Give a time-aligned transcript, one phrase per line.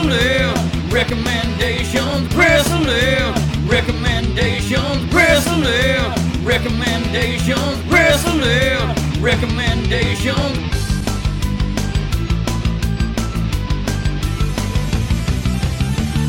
[0.00, 10.56] Bristling recommendations, bristling recommendations, bristling recommendations, bristling recommendations.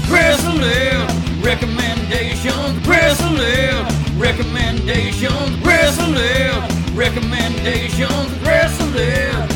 [0.10, 9.51] Bristling recommendations, bristling recommendations, bristling recommendations, bristling.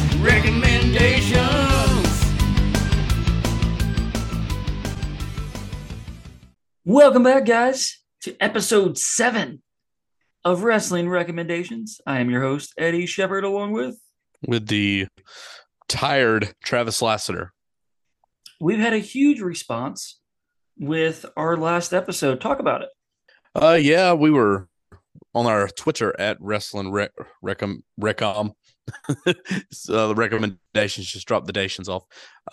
[6.88, 9.64] Welcome back, guys, to episode seven
[10.44, 12.00] of Wrestling Recommendations.
[12.06, 14.00] I am your host, Eddy Shepard, along with.
[14.48, 15.08] with the
[15.88, 17.54] tired Travis Lassiter.
[18.62, 20.20] We've had a huge response
[20.78, 22.40] with our last episode.
[22.40, 22.90] Talk about it.
[23.56, 24.68] Uh, yeah, we were
[25.34, 28.52] on our Twitter at Wrestling Rec Recom Recom.
[29.72, 32.04] so the recommendations just dropped the dations off,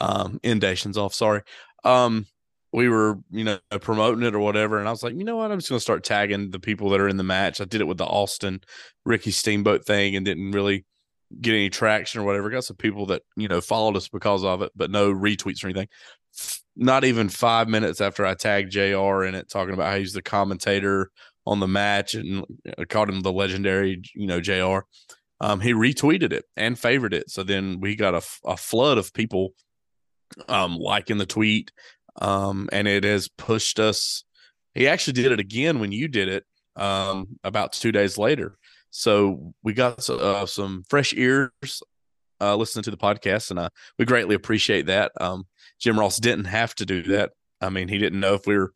[0.01, 1.12] um, indations off.
[1.12, 1.42] Sorry.
[1.84, 2.24] Um,
[2.72, 5.51] we were you know promoting it or whatever, and I was like, you know what,
[5.51, 7.60] I'm just gonna start tagging the people that are in the match.
[7.60, 8.60] I did it with the Austin
[9.04, 10.84] Ricky Steamboat thing and didn't really
[11.40, 12.51] get any traction or whatever.
[12.51, 15.68] Got some people that you know followed us because of it, but no retweets or
[15.68, 15.88] anything.
[16.74, 19.24] Not even five minutes after I tagged Jr.
[19.24, 21.10] in it, talking about how he's the commentator
[21.45, 22.45] on the match and
[22.79, 24.86] I called him the legendary, you know, Jr.
[25.40, 27.29] Um, he retweeted it and favored it.
[27.30, 28.14] So then we got
[28.45, 29.54] a flood of people
[30.48, 31.73] um, liking the tweet,
[32.21, 34.24] um, and it has pushed us.
[34.74, 36.45] He actually did it again when you did it
[36.77, 38.57] um, about two days later.
[38.91, 41.51] So we got uh, some fresh ears
[42.41, 45.13] uh, listening to the podcast, and uh, we greatly appreciate that.
[45.21, 45.46] Um,
[45.79, 47.30] Jim Ross didn't have to do that.
[47.60, 48.73] I mean, he didn't know if we were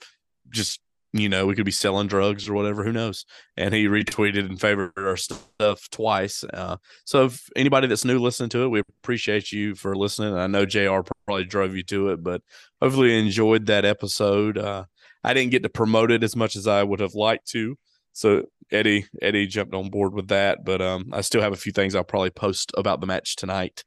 [0.50, 0.81] just,
[1.19, 2.84] you know, we could be selling drugs or whatever.
[2.84, 3.25] Who knows?
[3.56, 6.45] And he retweeted and favored our stuff twice.
[6.45, 10.34] Uh, so if anybody that's new listening to it, we appreciate you for listening.
[10.34, 11.00] I know Jr.
[11.27, 12.42] probably drove you to it, but
[12.81, 14.59] hopefully enjoyed that episode.
[14.59, 14.84] Uh,
[15.25, 17.77] I didn't get to promote it as much as I would have liked to.
[18.12, 21.72] So Eddy Eddy jumped on board with that, but um, I still have a few
[21.72, 23.84] things I'll probably post about the match tonight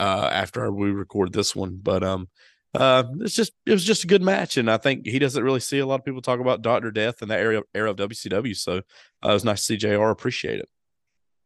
[0.00, 1.78] uh, after we record this one.
[1.82, 2.28] But um,
[2.76, 5.60] uh, it's just it was just a good match, and I think he doesn't really
[5.60, 8.54] see a lot of people talk about Doctor Death in that area era of WCW.
[8.54, 8.78] So
[9.24, 10.04] uh, it was nice to see Jr.
[10.04, 10.68] appreciate it.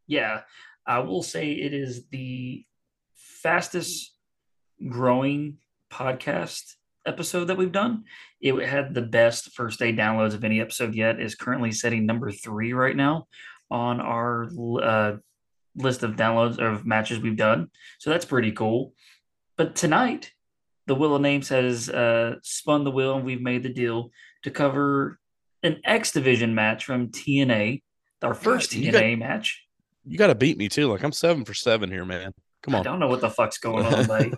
[0.07, 0.41] Yeah,
[0.85, 2.65] I will say it is the
[3.15, 4.13] fastest
[4.89, 5.59] growing
[5.93, 6.75] podcast
[7.07, 8.05] episode that we've done.
[8.41, 11.21] It had the best first day downloads of any episode yet.
[11.21, 13.29] Is currently setting number three right now
[13.71, 14.49] on our
[14.83, 15.17] uh,
[15.77, 17.71] list of downloads of matches we've done.
[18.01, 18.95] So that's pretty cool.
[19.57, 20.33] But tonight,
[20.91, 24.11] the Wheel of Names has uh, spun the wheel, and we've made the deal
[24.43, 25.21] to cover
[25.63, 27.83] an X Division match from TNA,
[28.23, 29.63] our first you TNA match.
[30.05, 30.89] You got to beat me too.
[30.89, 32.33] Like I'm seven for seven here, man.
[32.65, 32.81] Come on.
[32.81, 34.33] I don't know what the fuck's going on, buddy.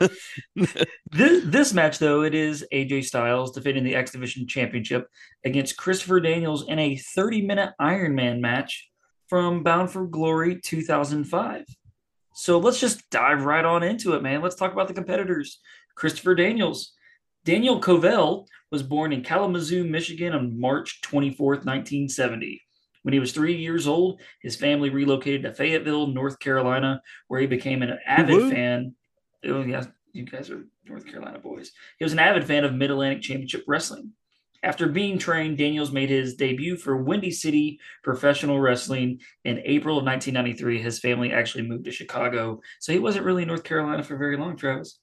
[1.10, 5.08] this, this match, though, it is AJ Styles defending the X Division Championship
[5.46, 8.90] against Christopher Daniels in a 30 minute Iron Man match
[9.26, 11.64] from Bound for Glory 2005.
[12.34, 14.42] So let's just dive right on into it, man.
[14.42, 15.60] Let's talk about the competitors.
[15.94, 16.92] Christopher Daniels.
[17.44, 22.62] Daniel Covell was born in Kalamazoo, Michigan on March 24th, 1970.
[23.02, 27.46] When he was three years old, his family relocated to Fayetteville, North Carolina, where he
[27.46, 28.94] became an avid fan.
[29.44, 31.72] Oh, yeah, you guys are North Carolina boys.
[31.98, 34.12] He was an avid fan of Mid Atlantic Championship Wrestling.
[34.64, 40.04] After being trained, Daniels made his debut for Windy City Professional Wrestling in April of
[40.04, 40.80] 1993.
[40.80, 44.36] His family actually moved to Chicago, so he wasn't really in North Carolina for very
[44.36, 45.00] long, Travis.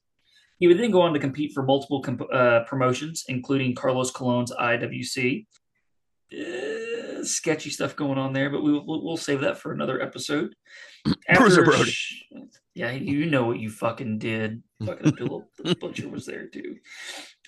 [0.59, 4.51] He would then go on to compete for multiple comp- uh, promotions, including Carlos Colon's
[4.51, 5.45] IWC.
[6.31, 10.53] Uh, sketchy stuff going on there, but we, we'll, we'll save that for another episode.
[11.33, 11.89] Bruiser a Brody.
[11.89, 12.23] sh-
[12.75, 14.61] yeah, you know what you fucking did.
[14.85, 16.77] Fucking Abdullah the Butcher was there too.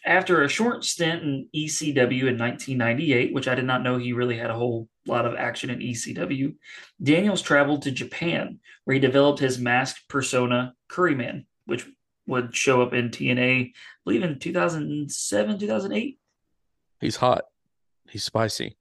[0.04, 4.38] After a short stint in ECW in 1998, which I did not know he really
[4.38, 6.56] had a whole lot of action in ECW,
[7.02, 11.86] Daniels traveled to Japan, where he developed his masked persona, Curryman, which
[12.32, 16.20] would show up in TNA, I believe in 2007, 2008.
[17.00, 17.44] He's hot.
[18.10, 18.78] He's spicy.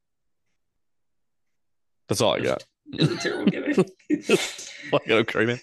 [2.09, 2.65] That's all I got.
[2.93, 3.79] It's a terrible gimmick.
[5.09, 5.61] Okay, man.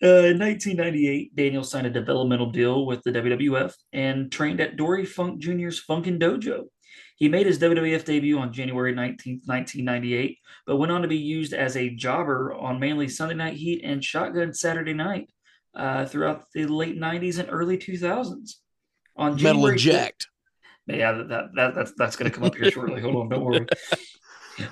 [0.00, 5.04] Uh, in 1998, Daniel signed a developmental deal with the WWF and trained at Dory
[5.04, 6.66] Funk Jr.'s Funkin' Dojo.
[7.16, 11.52] He made his WWF debut on January 19, 1998, but went on to be used
[11.52, 15.28] as a jobber on mainly Sunday Night Heat and Shotgun Saturday Night
[15.78, 18.54] uh, throughout the late 90s and early 2000s.
[19.16, 20.28] On Metal January and 4th jacked.
[20.86, 23.00] yeah, that, that, that that's that's going to come up here shortly.
[23.00, 23.66] Hold on, don't worry.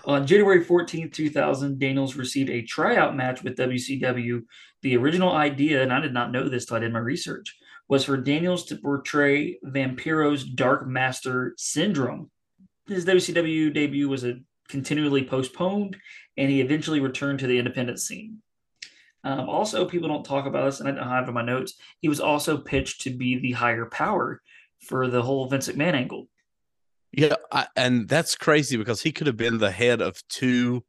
[0.05, 4.43] On January 14th, 2000, Daniels received a tryout match with WCW.
[4.82, 7.56] The original idea, and I did not know this till I did my research,
[7.88, 12.31] was for Daniels to portray Vampiro's Dark Master Syndrome.
[12.88, 15.97] His WCW debut was a continually postponed,
[16.37, 18.43] and he eventually returned to the independent scene.
[19.26, 21.75] Um, also, people don't talk about this, and I don't have it in my notes.
[22.00, 24.40] He was also pitched to be the higher power
[24.87, 26.28] for the whole Vince McMahon angle.
[27.11, 30.84] Yeah, I, and that's crazy because he could have been the head of two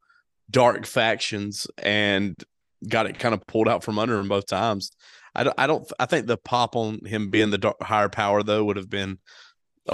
[0.51, 2.35] dark factions and
[2.87, 4.91] got it kind of pulled out from under him both times.
[5.33, 8.43] I don't, I don't, I think the pop on him being the dark, higher power
[8.43, 9.17] though would have been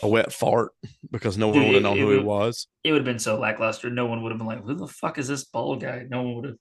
[0.01, 0.73] a wet fart
[1.11, 2.67] because no one Dude, would have known who he was.
[2.83, 3.89] It would have been so lackluster.
[3.89, 6.35] No one would have been like, "Who the fuck is this bald guy?" No one
[6.35, 6.55] would have.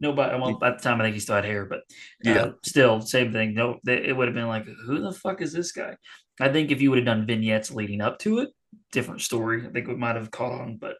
[0.00, 0.38] Nobody.
[0.40, 1.80] Well, at the time, I think he still had hair, but
[2.26, 2.50] uh, Yeah.
[2.64, 3.54] still, same thing.
[3.54, 5.96] No, it would have been like, "Who the fuck is this guy?"
[6.40, 8.48] I think if you would have done vignettes leading up to it,
[8.92, 9.66] different story.
[9.66, 10.96] I think we might have caught on, but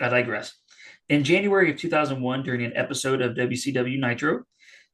[0.00, 0.54] I digress.
[1.08, 4.44] In January of 2001, during an episode of WCW Nitro,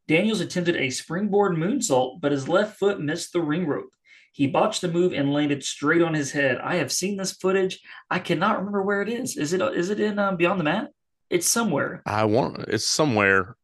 [0.07, 3.91] Daniels attempted a springboard moonsault, but his left foot missed the ring rope.
[4.33, 6.59] He botched the move and landed straight on his head.
[6.59, 7.81] I have seen this footage.
[8.11, 9.37] I cannot remember where it is.
[9.37, 10.91] Is it is it in um, Beyond the Mat?
[11.31, 12.03] It's somewhere.
[12.07, 13.57] I want it's somewhere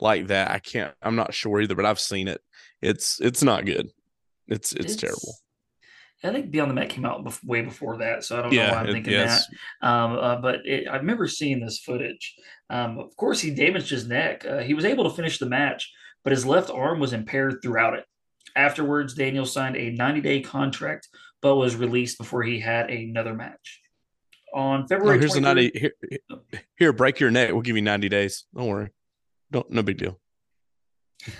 [0.00, 0.50] like that.
[0.50, 0.94] I can't.
[1.02, 2.40] I'm not sure either, but I've seen it.
[2.82, 3.90] It's it's not good.
[4.48, 5.36] It's it's, terrible.
[6.22, 8.80] I think Beyond the Mat came out way before that, so I don't know why
[8.80, 9.46] I'm it- thinking yes.
[9.80, 9.88] that.
[9.88, 12.34] Um, uh, but it, I remember seeing this footage.
[12.70, 14.44] Um, of course, he damaged his neck.
[14.46, 17.94] Uh, he was able to finish the match, but his left arm was impaired throughout
[17.94, 18.04] it.
[18.56, 21.08] Afterwards, Daniel signed a 90 day contract,
[21.42, 23.80] but was released before he had another match.
[24.54, 25.92] On Oh, February here's a 23rd 90 here,
[26.78, 27.52] here, break your neck.
[27.52, 28.44] We'll give you 90 days.
[28.54, 28.90] Don't worry.
[29.50, 30.20] Don't no big deal.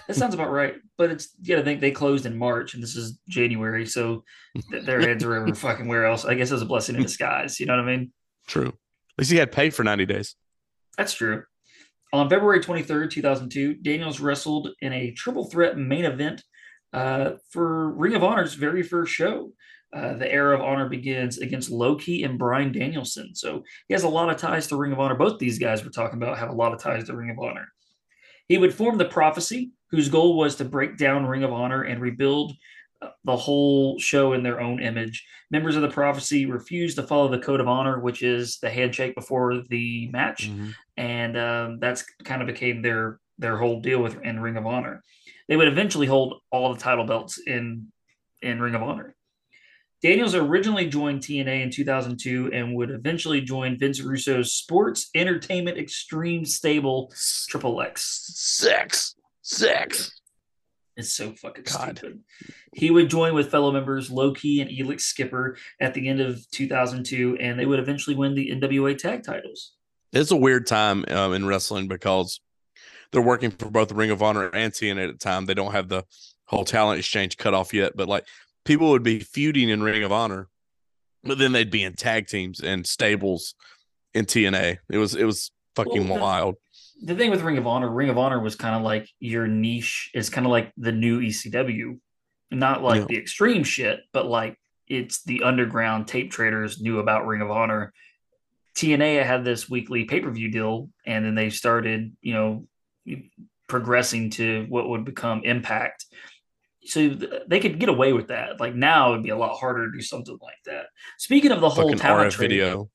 [0.08, 0.74] That sounds about right.
[0.98, 4.24] But it's you gotta think they closed in March and this is January, so
[4.70, 6.24] th- their heads are over fucking where else.
[6.24, 7.60] I guess it was a blessing in disguise.
[7.60, 8.12] You know what I mean?
[8.48, 8.68] True.
[8.68, 10.34] At least he had paid for 90 days.
[10.98, 11.44] That's true.
[12.12, 16.42] On February 23rd, 2002, Daniels wrestled in a triple threat main event
[16.92, 19.52] uh, for Ring of Honor's very first show.
[19.94, 23.34] Uh, the era of honor begins against Low Ki and Brian Danielson.
[23.34, 25.14] So he has a lot of ties to Ring of Honor.
[25.14, 27.68] Both these guys we're talking about have a lot of ties to Ring of Honor.
[28.48, 32.00] He would form the Prophecy, whose goal was to break down Ring of Honor and
[32.00, 32.52] rebuild
[33.00, 35.24] uh, the whole show in their own image.
[35.50, 39.14] Members of the Prophecy refused to follow the Code of Honor, which is the handshake
[39.14, 40.50] before the match
[40.96, 45.02] and um, that's kind of became their their whole deal with in Ring of Honor.
[45.48, 47.88] They would eventually hold all the title belts in
[48.42, 49.14] in Ring of Honor.
[50.04, 56.44] Daniels originally joined TNA in 2002 and would eventually join Vince Russo's Sports Entertainment Extreme
[56.44, 57.10] stable
[57.48, 58.30] Triple X.
[58.34, 59.14] Sex.
[59.40, 60.20] Sex.
[60.98, 61.96] It's so fucking God.
[61.96, 62.20] stupid.
[62.74, 66.46] He would join with fellow members Low Ki and Elix Skipper at the end of
[66.50, 69.72] 2002, and they would eventually win the NWA tag titles.
[70.12, 72.40] It's a weird time um, in wrestling because
[73.10, 75.46] they're working for both Ring of Honor and TNA at the time.
[75.46, 76.04] They don't have the
[76.44, 78.26] whole talent exchange cut off yet, but like
[78.64, 80.48] people would be feuding in Ring of Honor,
[81.22, 83.54] but then they'd be in tag teams and stables
[84.12, 84.78] in TNA.
[84.90, 86.54] It was it was fucking Well, the- wild.
[87.02, 90.10] the thing with Ring of Honor, Ring of Honor was kind of like your niche.
[90.14, 91.98] It's kind of like the new ECW,
[92.50, 93.06] not like Yeah.
[93.08, 94.56] the extreme shit, but like
[94.86, 97.92] it's the underground tape traders knew about Ring of Honor.
[98.76, 102.66] TNA had this weekly pay per view deal, and then they started, you know,
[103.68, 106.04] progressing to what would become Impact.
[106.86, 107.08] So
[107.48, 108.60] they could get away with that.
[108.60, 110.86] Like now, it'd be a lot harder to do something like that.
[111.18, 112.90] Speaking of the whole talent RF trade, video.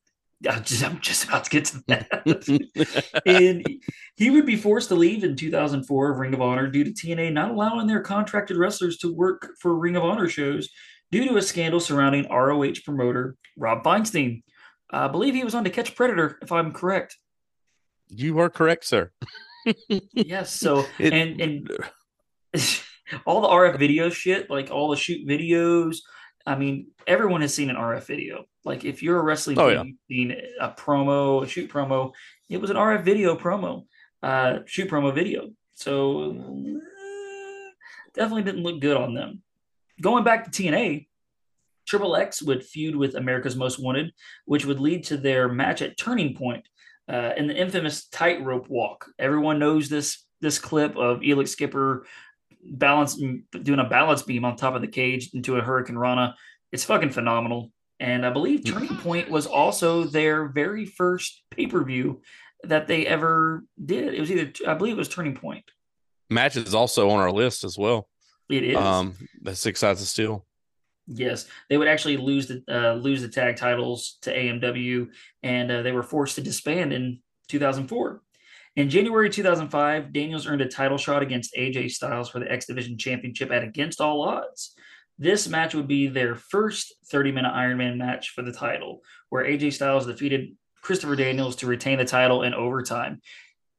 [0.50, 3.22] I'm just, I'm just about to get to that.
[3.26, 3.68] and
[4.16, 7.34] he would be forced to leave in 2004 of Ring of Honor due to TNA
[7.34, 10.70] not allowing their contracted wrestlers to work for Ring of Honor shows
[11.12, 14.44] due to a scandal surrounding ROH promoter Rob Feinstein.
[14.92, 17.18] I believe he was on To Catch Predator, if I'm correct.
[18.08, 19.12] you are correct, sir.
[20.14, 20.54] Yes.
[20.54, 21.72] So It- and and
[23.26, 25.98] all the RF video shit, like all the shoot videos.
[26.46, 28.46] I mean, everyone has seen an RF video.
[28.66, 32.12] Like if you're a wrestling Oh, fan, you've seen a promo, a shoot promo.
[32.50, 33.86] It was an RF video promo,
[34.24, 35.50] uh, shoot promo video.
[35.76, 37.70] So uh,
[38.14, 39.42] definitely didn't look good on them.
[40.02, 41.08] Going back to TNA,
[41.88, 44.14] Triple X would feud with America's Most Wanted,
[44.46, 46.68] which would lead to their match at Turning Point
[47.12, 49.08] uh, in the infamous tightrope walk.
[49.18, 52.06] Everyone knows this this clip of Elix Skipper
[52.64, 56.36] balance doing a balance beam on top of the cage into a Hurricane Rana.
[56.72, 57.72] It's fucking phenomenal.
[58.00, 62.22] And I believe Turning Point was also their very first pay per view
[62.64, 64.14] that they ever did.
[64.14, 65.66] It was either I believe it was Turning Point.
[66.30, 68.08] Match is also on our list as well.
[68.50, 68.78] It is.
[68.78, 70.46] Um, the six sides of steel.
[71.08, 75.10] Yes, they would actually lose the uh, lose the tag titles to AMW,
[75.42, 78.22] and uh, they were forced to disband in 2004.
[78.80, 82.98] In January 2005, Daniels earned a title shot against AJ Styles for the X Division
[82.98, 84.74] Championship at Against All Odds.
[85.18, 89.44] This match would be their first 30 minute Iron Man match for the title, where
[89.44, 93.20] AJ Styles defeated Christopher Daniels to retain the title in overtime.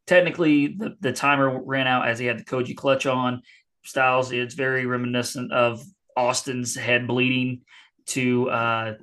[0.07, 3.40] Technically, the, the timer ran out as he had the Koji clutch on.
[3.83, 5.83] Styles, it's very reminiscent of
[6.14, 7.62] Austin's head bleeding
[8.09, 8.95] to uh,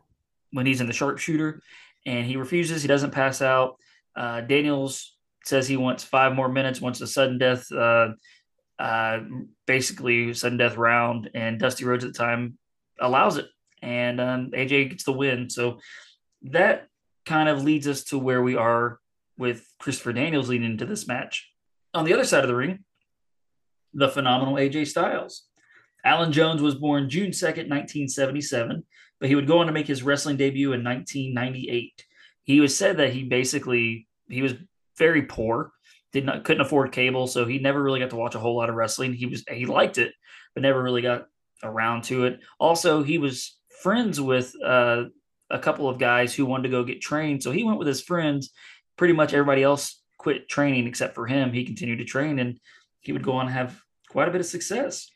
[0.51, 1.59] when he's in the sharpshooter,
[2.05, 2.83] and he refuses.
[2.83, 3.77] He doesn't pass out.
[4.15, 5.16] Uh, Daniels
[5.47, 8.09] says he wants five more minutes, wants a sudden death, uh,
[8.79, 9.19] uh,
[9.65, 12.57] basically sudden death round, and Dusty Rhodes at the time
[12.99, 13.47] allows it,
[13.81, 15.49] and um, AJ gets the win.
[15.49, 15.79] So
[16.43, 16.87] that
[17.25, 18.99] kind of leads us to where we are
[19.37, 21.49] with Christopher Daniels leading into this match.
[21.93, 22.83] On the other side of the ring,
[23.93, 25.43] the phenomenal AJ Styles.
[26.05, 28.83] Allen Jones was born June 2nd, 1977,
[29.19, 32.05] but he would go on to make his wrestling debut in 1998.
[32.43, 34.53] He was said that he basically he was
[34.97, 35.71] very poor,
[36.11, 38.69] did not couldn't afford cable, so he never really got to watch a whole lot
[38.69, 39.13] of wrestling.
[39.13, 40.13] He was he liked it,
[40.53, 41.27] but never really got
[41.63, 42.39] around to it.
[42.59, 45.05] Also, he was friends with uh,
[45.49, 48.01] a couple of guys who wanted to go get trained, so he went with his
[48.01, 48.51] friends.
[48.95, 51.53] Pretty much everybody else quit training except for him.
[51.53, 52.59] He continued to train, and
[53.01, 55.09] he would go on and have quite a bit of success.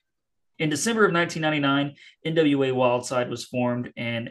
[0.59, 1.95] In December of 1999,
[2.27, 4.29] NWA Wildside was formed, and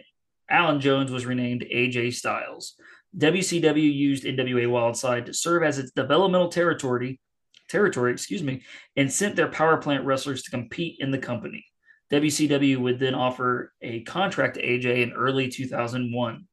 [0.48, 2.76] Allen Jones was renamed AJ Styles.
[3.16, 7.20] WCW used NWA Wildside to serve as its developmental territory,
[7.68, 8.62] territory, excuse me,
[8.96, 11.64] and sent their power plant wrestlers to compete in the company.
[12.12, 16.44] WCW would then offer a contract to AJ in early 2001.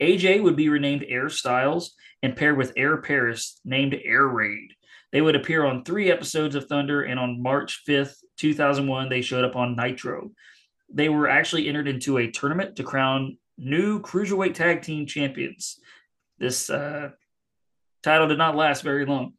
[0.00, 4.74] AJ would be renamed Air Styles and paired with Air Paris, named Air Raid.
[5.12, 9.44] They would appear on three episodes of Thunder, and on March 5th, 2001, they showed
[9.44, 10.32] up on Nitro.
[10.92, 15.78] They were actually entered into a tournament to crown new Cruiserweight Tag Team Champions.
[16.38, 17.10] This uh,
[18.02, 19.34] title did not last very long.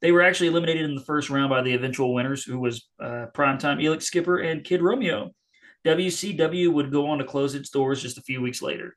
[0.00, 3.26] They were actually eliminated in the first round by the eventual winners, who was uh,
[3.34, 5.32] Primetime Elix Skipper and Kid Romeo.
[5.84, 8.96] WCW would go on to close its doors just a few weeks later.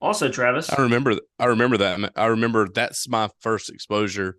[0.00, 1.14] Also, Travis, I remember.
[1.38, 2.12] I remember that.
[2.16, 4.36] I remember that's my first exposure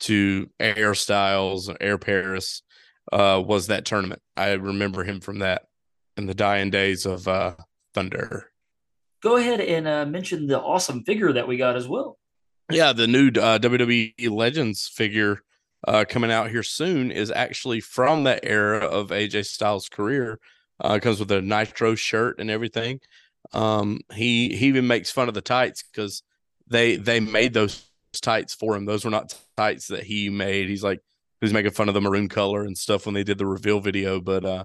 [0.00, 2.62] to Air Styles, Air Paris.
[3.10, 4.20] Uh, was that tournament?
[4.36, 5.62] I remember him from that
[6.18, 7.54] in the dying days of uh,
[7.94, 8.50] Thunder.
[9.26, 12.16] Go ahead and uh, mention the awesome figure that we got as well.
[12.70, 15.40] Yeah, the new uh, WWE Legends figure
[15.84, 20.38] uh, coming out here soon is actually from that era of AJ Styles' career.
[20.78, 23.00] Uh, comes with a Nitro shirt and everything.
[23.52, 26.22] Um, he he even makes fun of the tights because
[26.68, 28.84] they they made those tights for him.
[28.84, 30.68] Those were not tights that he made.
[30.68, 31.00] He's like
[31.40, 34.20] he's making fun of the maroon color and stuff when they did the reveal video.
[34.20, 34.64] But uh,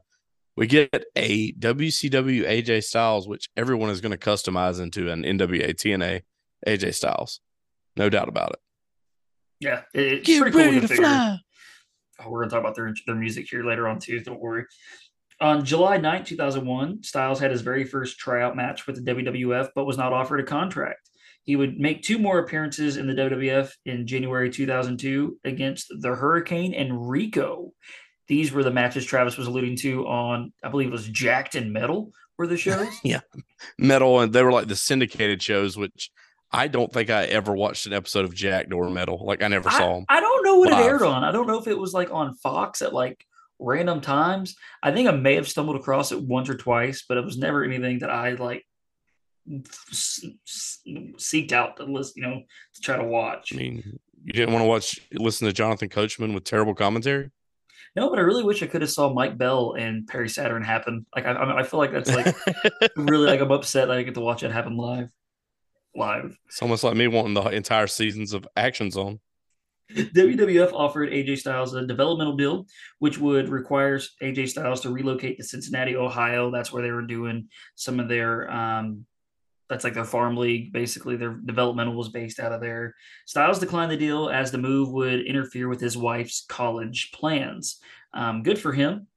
[0.56, 5.74] we get a WCW AJ Styles, which everyone is going to customize into an NWA
[5.74, 6.22] TNA
[6.68, 7.40] AJ Styles,
[7.96, 8.60] no doubt about it.
[9.60, 11.38] Yeah, it's Get pretty cool to figure.
[12.24, 14.20] Oh, we're going to talk about their, their music here later on, too.
[14.20, 14.66] Don't worry.
[15.40, 19.86] On July 9, 2001, Styles had his very first tryout match with the WWF, but
[19.86, 21.10] was not offered a contract.
[21.44, 26.76] He would make two more appearances in the WWF in January 2002 against the Hurricane
[26.76, 27.74] and Rico.
[28.32, 31.74] These were the matches Travis was alluding to on, I believe it was Jakked and
[31.74, 32.88] Metal, were the shows.
[33.04, 33.20] Yeah,
[33.78, 36.12] Metal, and they were like the syndicated shows, which
[36.50, 39.22] I don't think I ever watched an episode of Jack or Metal.
[39.22, 40.06] Like I never saw them.
[40.08, 40.80] I don't know what live.
[40.80, 41.26] it aired on.
[41.26, 43.22] I don't know if it was like on Fox at like
[43.60, 44.56] random times.
[44.82, 47.66] I think I may have stumbled across it once or twice, but it was never
[47.66, 48.66] anything that I like
[49.84, 52.44] seeked out to list, you know,
[52.76, 53.52] to try to watch.
[53.54, 57.30] I mean, you didn't want to watch, listen to Jonathan Coachman with terrible commentary.
[57.96, 61.06] No, but I really wish I could have saw Mike Bell and Perry Saturn happen.
[61.14, 62.34] Like I, I feel like that's like
[62.96, 65.10] really like I'm upset that I get to watch it happen live.
[65.94, 66.38] Live.
[66.48, 69.20] it's almost like me wanting the entire seasons of Action Zone.
[69.94, 72.66] WWF offered AJ Styles a developmental deal,
[73.00, 76.50] which would require AJ Styles to relocate to Cincinnati, Ohio.
[76.50, 79.06] That's where they were doing some of their um,
[79.72, 80.74] that's like their farm league.
[80.74, 82.94] Basically, their developmental was based out of there.
[83.26, 87.80] Styles declined the deal as the move would interfere with his wife's college plans.
[88.14, 89.08] Um, good for him.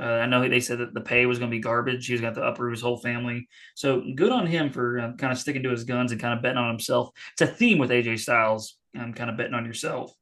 [0.00, 2.06] Uh, I know they said that the pay was going to be garbage.
[2.06, 3.48] He was going to have to uproot his whole family.
[3.74, 6.42] So good on him for uh, kind of sticking to his guns and kind of
[6.42, 7.10] betting on himself.
[7.32, 10.14] It's a theme with AJ Styles, um, kind of betting on yourself.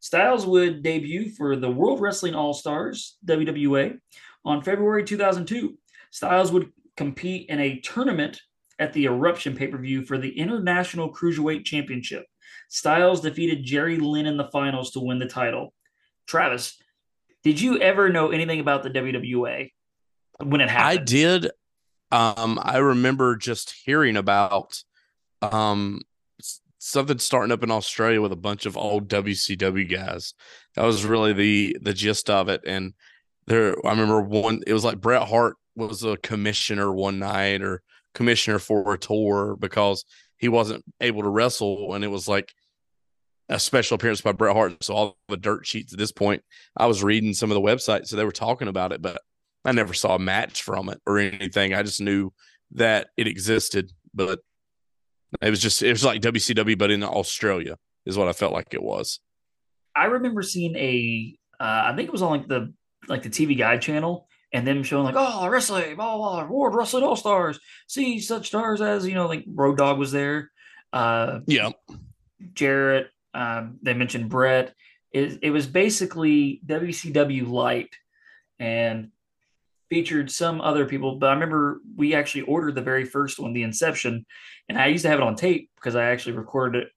[0.00, 3.98] Styles would debut for the World Wrestling All Stars, WWA,
[4.44, 5.78] on February 2002.
[6.10, 8.42] Styles would compete in a tournament
[8.78, 12.24] at the Eruption pay per view for the International Cruiserweight Championship.
[12.68, 15.72] Styles defeated Jerry Lynn in the finals to win the title.
[16.26, 16.76] Travis,
[17.42, 19.70] did you ever know anything about the WWA
[20.42, 21.00] when it happened?
[21.00, 21.50] I did.
[22.10, 24.82] Um, I remember just hearing about
[25.42, 26.00] um
[26.78, 30.34] something starting up in Australia with a bunch of old WCW guys.
[30.74, 32.62] That was really the the gist of it.
[32.66, 32.94] And
[33.46, 34.62] there, I remember one.
[34.66, 37.82] It was like Bret Hart was a commissioner one night or
[38.16, 40.04] commissioner for a tour because
[40.38, 42.52] he wasn't able to wrestle, and it was like
[43.48, 44.82] a special appearance by Bret Hart.
[44.82, 46.42] So all the dirt sheets at this point,
[46.76, 49.20] I was reading some of the websites, so they were talking about it, but
[49.64, 51.74] I never saw a match from it or anything.
[51.74, 52.32] I just knew
[52.72, 54.40] that it existed, but
[55.40, 58.72] it was just it was like WCW, but in Australia is what I felt like
[58.72, 59.20] it was.
[59.94, 62.72] I remember seeing a, uh, I think it was on like the
[63.08, 66.74] like the TV Guide channel, and them showing like, oh, wrestling, blah, blah, blah, World
[66.74, 67.60] Wrestling All Stars.
[67.86, 70.50] See such stars as you know, like Road Dog was there.
[70.94, 71.70] Uh, yeah,
[72.54, 73.10] Jarrett.
[73.34, 74.74] Um, they mentioned Bret.
[75.12, 77.94] It, it was basically WCW light,
[78.58, 79.10] and
[79.90, 81.16] featured some other people.
[81.16, 84.24] But I remember we actually ordered the very first one, the Inception,
[84.70, 86.88] and I used to have it on tape because I actually recorded it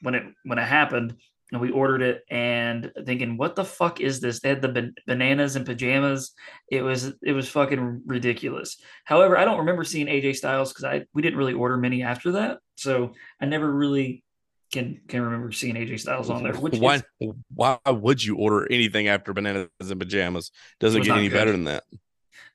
[0.00, 1.16] when it when it happened
[1.52, 4.40] and we ordered it and thinking what the fuck is this?
[4.40, 6.32] They had the ban- bananas and pajamas.
[6.70, 8.80] It was it was fucking ridiculous.
[9.04, 12.32] However i don't remember seeing aj styles because i we didn't really order many after
[12.32, 12.58] that.
[12.76, 14.24] So i never really
[14.72, 18.70] can can remember seeing aj styles on there which why is, why would you order
[18.70, 20.50] anything after bananas and pajamas?
[20.78, 21.34] Doesn't get any good.
[21.34, 21.84] better than that?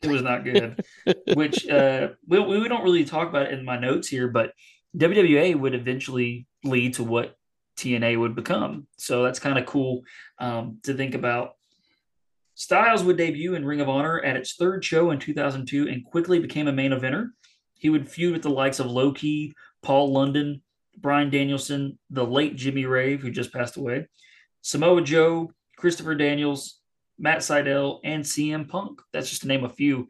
[0.01, 0.83] It was not good.
[1.33, 4.53] Which uh we, we don't really talk about it in my notes here but
[4.95, 7.35] wwa would eventually lead to what
[7.77, 8.87] TNA would become.
[8.97, 10.03] So that's kind of cool
[10.39, 11.55] um, to think about.
[12.55, 16.39] Styles would debut in Ring of Honor at its third show in 2002 and quickly
[16.39, 17.31] became a main eventer.
[17.77, 19.53] He would feud with the likes of Low Ki,
[19.83, 20.61] Paul London,
[20.97, 24.07] Brian Danielson, the late Jimmy Rave, who just passed away,
[24.61, 26.79] Samoa Joe, Christopher Daniels,
[27.19, 29.01] Matt Sydal, and CM Punk.
[29.11, 30.07] That's just to name a few.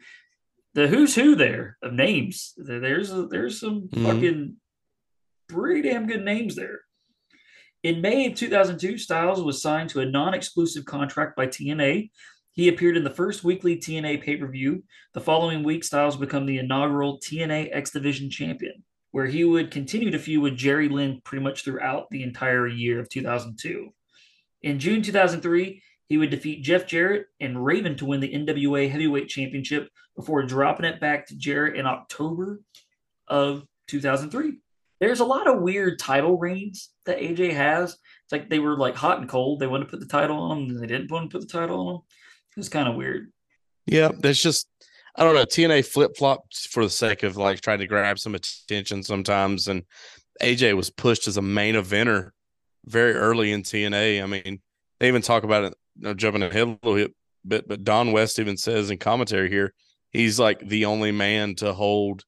[0.75, 2.53] The who's who there of names.
[2.57, 4.05] There's a, there's some mm-hmm.
[4.05, 4.55] fucking
[5.47, 6.81] pretty damn good names there.
[7.85, 12.09] In May of 2002, Styles was signed to a non exclusive contract by TNA.
[12.53, 14.83] He appeared in the first weekly TNA pay per view.
[15.13, 20.09] The following week, Styles became the inaugural TNA X Division champion, where he would continue
[20.09, 23.93] to feud with Jerry Lynn pretty much throughout the entire year of 2002.
[24.63, 29.29] In June 2003, he would defeat Jeff Jarrett and Raven to win the NWA Heavyweight
[29.29, 32.61] Championship before dropping it back to Jarrett in October
[33.27, 34.53] of 2003
[34.99, 37.91] there's a lot of weird title reigns that AJ has.
[37.91, 39.59] It's like they were like hot and cold.
[39.59, 41.79] They wanted to put the title on them, they didn't want to put the title
[41.79, 42.01] on them.
[42.51, 43.31] It was kind of weird.
[43.85, 44.67] Yeah, that's just
[45.15, 45.45] I don't know.
[45.45, 49.83] TNA flip flops for the sake of like trying to grab some attention sometimes, and
[50.41, 52.31] AJ was pushed as a main eventer
[52.85, 54.21] very early in TNA.
[54.21, 54.61] I mean,
[54.99, 55.73] they even talk about it.
[55.97, 57.13] You know, jumping ahead a little
[57.47, 59.73] bit, but Don West even says in commentary here,
[60.11, 62.25] he's like the only man to hold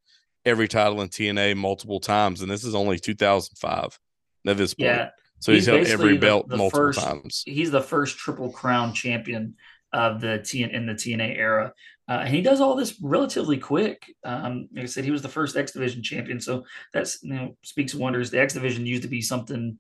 [0.48, 4.00] every title in TNA multiple times, and this is only 2005
[4.48, 4.88] at this point.
[4.88, 5.10] Yeah.
[5.40, 7.44] So he's, he's held every belt the, the multiple first, times.
[7.46, 9.56] He's the first Triple Crown champion
[9.94, 11.74] of the TN in the TNA era.
[12.10, 14.16] Uh, and he does all this relatively quick.
[14.24, 17.58] Um, like I said, he was the first X Division champion, so that's you know
[17.64, 18.32] speaks wonders.
[18.32, 19.78] The X Division used to be something.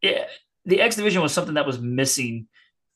[0.00, 0.26] Yeah,
[0.64, 2.46] the X Division was something that was missing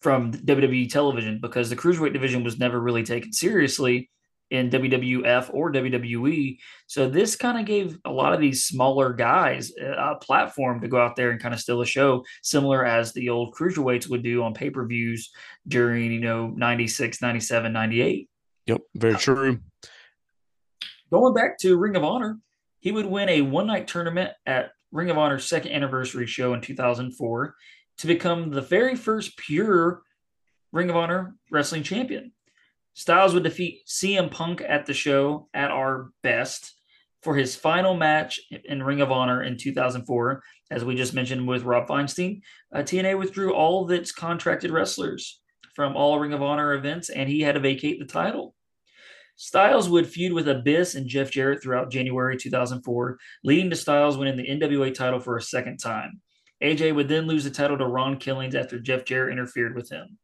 [0.00, 4.08] from WWE television because the cruiserweight division was never really taken seriously
[4.50, 6.58] in WWF or WWE.
[6.86, 11.00] So this kind of gave a lot of these smaller guys a platform to go
[11.00, 14.42] out there and kind of steal a show, similar as the old cruiserweights would do
[14.42, 15.30] on pay per views
[15.66, 18.28] during, you know, 96, 97, 98.
[18.66, 19.60] Yep, very true.
[21.10, 22.38] Going back to Ring of Honor,
[22.78, 26.60] he would win a one night tournament at Ring of Honor's second anniversary show in
[26.60, 27.54] 2004
[27.98, 30.02] to become the very first pure
[30.72, 32.32] Ring of Honor wrestling champion.
[32.96, 36.72] Styles would defeat CM Punk at the show at our best
[37.22, 40.42] for his final match in Ring of Honor in 2004.
[40.70, 42.40] As we just mentioned with Rob Feinstein,
[42.74, 45.40] uh, TNA withdrew all of its contracted wrestlers
[45.74, 48.54] from all Ring of Honor events, and he had to vacate the title.
[49.36, 54.38] Styles would feud with Abyss and Jeff Jarrett throughout January 2004, leading to Styles winning
[54.38, 56.22] the NWA title for a second time.
[56.62, 60.16] AJ would then lose the title to Ron Killings after Jeff Jarrett interfered with him.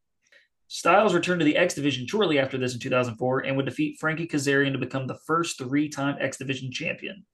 [0.75, 4.27] Styles returned to the X Division shortly after this in 2004 and would defeat Frankie
[4.27, 7.27] Kazarian to become the first three time X Division champion.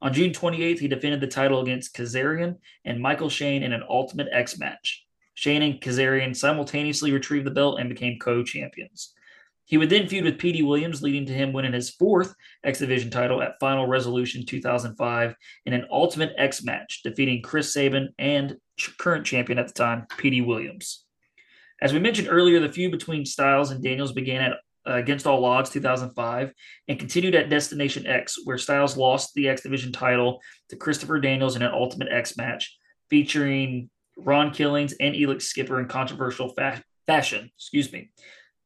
[0.00, 2.56] On June 28th, he defended the title against Kazarian
[2.86, 5.04] and Michael Shane in an Ultimate X match.
[5.34, 9.12] Shane and Kazarian simultaneously retrieved the belt and became co champions.
[9.66, 13.10] He would then feud with Petey Williams, leading to him winning his fourth X Division
[13.10, 15.34] title at Final Resolution 2005
[15.66, 18.56] in an Ultimate X match, defeating Chris Sabin and
[18.98, 21.05] current champion at the time, Petey Williams.
[21.80, 24.52] As we mentioned earlier, the feud between Styles and Daniels began at
[24.88, 26.52] uh, against all odds 2005
[26.88, 31.56] and continued at Destination X, where Styles lost the X Division title to Christopher Daniels
[31.56, 32.76] in an Ultimate X match
[33.10, 37.50] featuring Ron Killings and Elix Skipper in controversial fa- fashion.
[37.56, 38.10] Excuse me.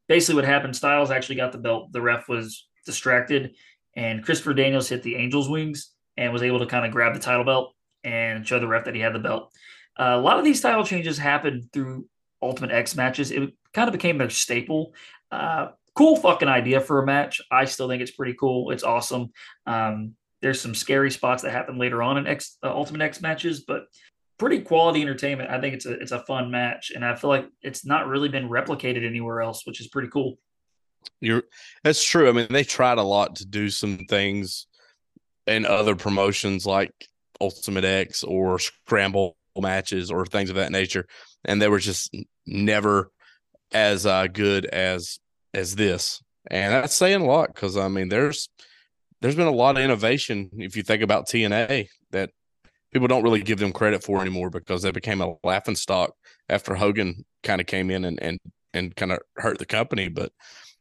[0.09, 1.93] Basically, what happened, Styles actually got the belt.
[1.93, 3.55] The ref was distracted,
[3.97, 7.21] and Christopher Daniels hit the Angel's wings and was able to kind of grab the
[7.21, 7.73] title belt
[8.05, 9.53] and show the ref that he had the belt.
[9.99, 12.07] Uh, a lot of these title changes happened through
[12.43, 13.31] Ultimate X matches.
[13.31, 14.95] It kind of became their staple.
[15.31, 17.41] Uh, cool fucking idea for a match.
[17.51, 18.71] I still think it's pretty cool.
[18.71, 19.33] It's awesome.
[19.67, 23.61] Um, there's some scary spots that happen later on in X uh, Ultimate X matches,
[23.61, 23.85] but
[24.39, 25.51] pretty quality entertainment.
[25.51, 28.29] I think it's a it's a fun match, and I feel like it's not really
[28.29, 30.39] been replicated anywhere else, which is pretty cool.
[31.21, 31.43] You're
[31.85, 32.29] that's true.
[32.29, 34.67] I mean, they tried a lot to do some things
[35.47, 36.93] in other promotions like
[37.41, 41.07] Ultimate X or Scramble matches or things of that nature,
[41.45, 42.15] and they were just
[42.47, 43.11] never
[43.73, 45.19] as uh, good as
[45.55, 46.23] as this.
[46.51, 48.49] And that's saying a lot because I mean, there's
[49.21, 52.31] there's been a lot of innovation if you think about TNA that
[52.93, 56.15] people don't really give them credit for anymore because they became a laughing stock
[56.49, 58.39] after Hogan kind of came in and and
[58.73, 60.09] and kind of hurt the company.
[60.09, 60.33] But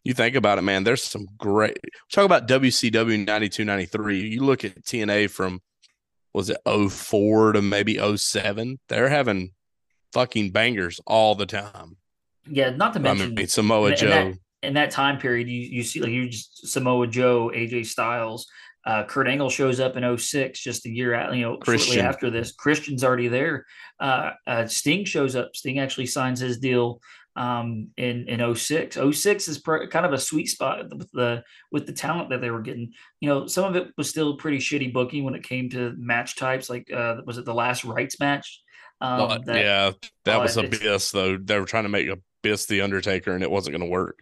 [0.03, 1.77] you think about it, man, there's some great
[2.11, 4.21] talk about WCW 92, 93.
[4.21, 5.61] You look at TNA from
[6.33, 8.79] was it 04 to maybe 07?
[8.87, 9.51] They're having
[10.13, 11.97] fucking bangers all the time.
[12.47, 14.05] Yeah, not to mention I mean, Samoa in, Joe.
[14.05, 14.37] In that,
[14.67, 18.47] in that time period, you you see like you just Samoa Joe, AJ Styles,
[18.85, 21.93] uh, Kurt Angle shows up in 06, just a year out, you know, Christian.
[21.93, 22.53] shortly after this.
[22.53, 23.65] Christian's already there.
[23.99, 25.55] Uh, uh, Sting shows up.
[25.55, 27.01] Sting actually signs his deal
[27.39, 28.97] um, in in 06.
[29.11, 32.51] 06 is pr- kind of a sweet spot with the with the talent that they
[32.51, 32.91] were getting.
[33.21, 36.35] You know, some of it was still pretty shitty booking when it came to match
[36.35, 36.69] types.
[36.69, 38.61] Like, uh, was it the last rights match?
[38.99, 39.91] Um, But, yeah,
[40.25, 41.37] that uh, was Abyss though.
[41.37, 44.19] They were trying to make Abyss the Undertaker, and it wasn't going to work.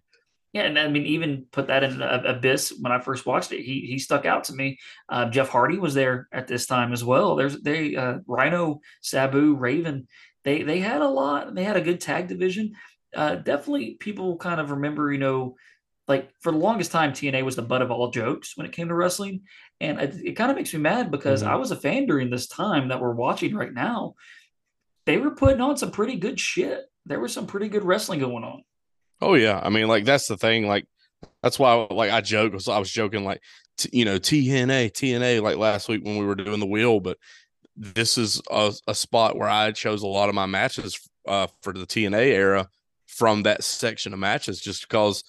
[0.54, 3.64] Yeah, and I mean, even put that in uh, Abyss when I first watched it,
[3.64, 4.78] he he stuck out to me.
[5.10, 7.36] Uh, Jeff Hardy was there at this time as well.
[7.36, 10.08] There's they uh, Rhino, Sabu, Raven.
[10.44, 11.56] They they had a lot.
[11.56, 12.74] They had a good tag division.
[13.16, 15.56] Uh, definitely, people kind of remember, you know,
[16.08, 18.88] like for the longest time, TNA was the butt of all jokes when it came
[18.88, 19.42] to wrestling,
[19.82, 21.48] and it, it kind of makes me mad because Mhm.
[21.48, 24.16] I was a fan during this time that we're watching right now.
[25.06, 26.82] They were putting on some pretty good shit.
[27.06, 28.64] There was some pretty good wrestling going on.
[29.22, 30.68] Oh yeah, I mean, like that's the thing.
[30.68, 30.86] Like
[31.42, 32.54] that's why, like I joke.
[32.68, 33.42] I was joking, like
[33.78, 37.00] t- you know, TNA, TNA, like last week when we were doing the wheel.
[37.00, 37.18] But
[37.76, 41.74] this is a, a spot where I chose a lot of my matches uh, for
[41.74, 42.70] the TNA era
[43.08, 45.24] from that section of matches, just because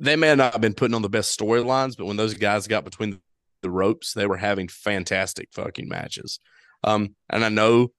[0.00, 2.66] they may have not have been putting on the best storylines, but when those guys
[2.66, 3.20] got between
[3.62, 6.40] the ropes, they were having fantastic fucking matches.
[6.84, 7.92] Um, and I know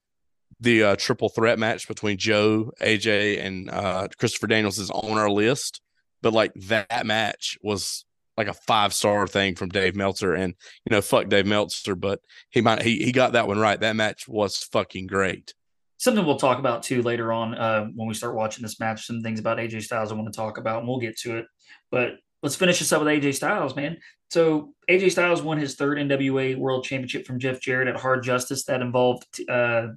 [0.59, 5.29] the uh, triple threat match between Joe, AJ, and uh, Christopher Daniels is on our
[5.29, 5.81] list,
[6.21, 8.05] but like that match was
[8.37, 12.21] like a five star thing from Dave Meltzer, and you know, fuck Dave Meltzer, but
[12.49, 13.79] he might he he got that one right.
[13.79, 15.53] That match was fucking great.
[15.99, 19.05] Something we'll talk about too later on uh, when we start watching this match.
[19.05, 21.45] Some things about AJ Styles I want to talk about, and we'll get to it.
[21.91, 23.97] But let's finish this up with AJ Styles, man.
[24.31, 28.63] So AJ Styles won his third NWA World Championship from Jeff Jarrett at Hard Justice.
[28.65, 29.87] That involved uh,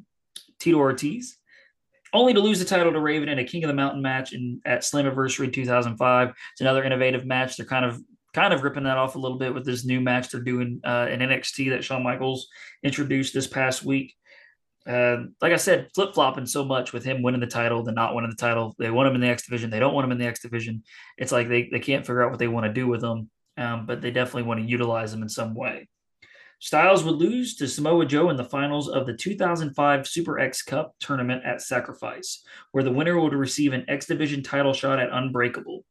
[0.58, 1.38] Tito Ortiz,
[2.12, 4.60] only to lose the title to Raven in a King of the Mountain match in
[4.64, 6.28] at Slammiversary 2005.
[6.28, 7.56] It's another innovative match.
[7.56, 8.00] They're kind of
[8.34, 11.06] kind of ripping that off a little bit with this new match they're doing uh,
[11.10, 12.48] in NXT that Shawn Michaels
[12.82, 14.14] introduced this past week.
[14.88, 18.14] Uh, like I said, flip flopping so much with him winning the title, then not
[18.14, 18.74] winning the title.
[18.78, 19.70] They want him in the X division.
[19.70, 20.82] They don't want him in the X division.
[21.16, 23.86] It's like they, they can't figure out what they want to do with him, um,
[23.86, 25.88] but they definitely want to utilize him in some way.
[26.58, 30.94] Styles would lose to Samoa Joe in the finals of the 2005 Super X Cup
[31.00, 35.84] tournament at Sacrifice, where the winner would receive an X Division title shot at Unbreakable.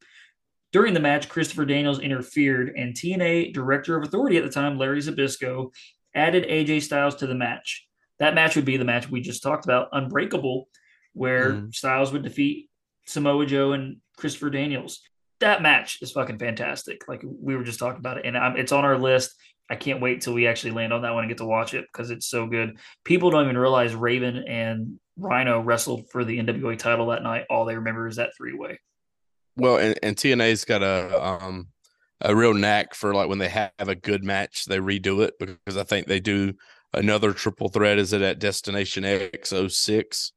[0.72, 5.00] During the match, Christopher Daniels interfered, and TNA Director of Authority at the time, Larry
[5.00, 5.74] Zbyszko,
[6.16, 7.86] added AJ Styles to the match.
[8.22, 10.70] That match would be the match we just talked about, Unbreakable,
[11.14, 11.74] where Mhm.
[11.74, 12.70] Styles would defeat
[13.08, 15.02] Samoa Joe and Christopher Daniels.
[15.40, 17.08] That match is fucking fantastic.
[17.08, 19.34] Like we were just talking about it, and I'm, it's on our list.
[19.72, 21.88] I can't wait till we actually land on that one and get to watch it
[21.92, 22.78] because it's so good.
[23.06, 27.46] People don't even realize Raven and Rhino wrestled for the NWA title that night.
[27.50, 28.80] All they remember is that three way.
[29.56, 31.70] Well, and, and TNA's got a um
[32.22, 35.76] a real knack for like when they have a good match, they redo it because
[35.76, 36.54] I think they do
[36.94, 37.98] another triple threat.
[37.98, 40.32] Is it at Destination X 06?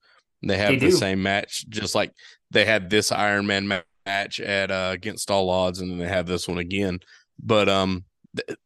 [0.47, 0.93] They have They the do.
[0.97, 2.13] same match, just like
[2.51, 6.09] they had this Iron Man ma- match at uh, Against All Odds, and then they
[6.09, 7.01] have this one again.
[7.43, 8.05] But um,
[8.37, 8.59] th-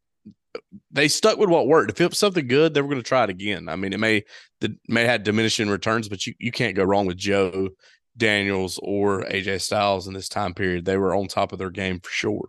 [0.91, 1.91] they stuck with what worked.
[1.93, 3.69] If it was something good, they were going to try it again.
[3.69, 4.25] I mean, it may
[4.61, 7.69] the may have diminishing returns, but you you can't go wrong with Joe
[8.17, 10.85] Daniels or AJ Styles in this time period.
[10.85, 12.49] They were on top of their game for sure.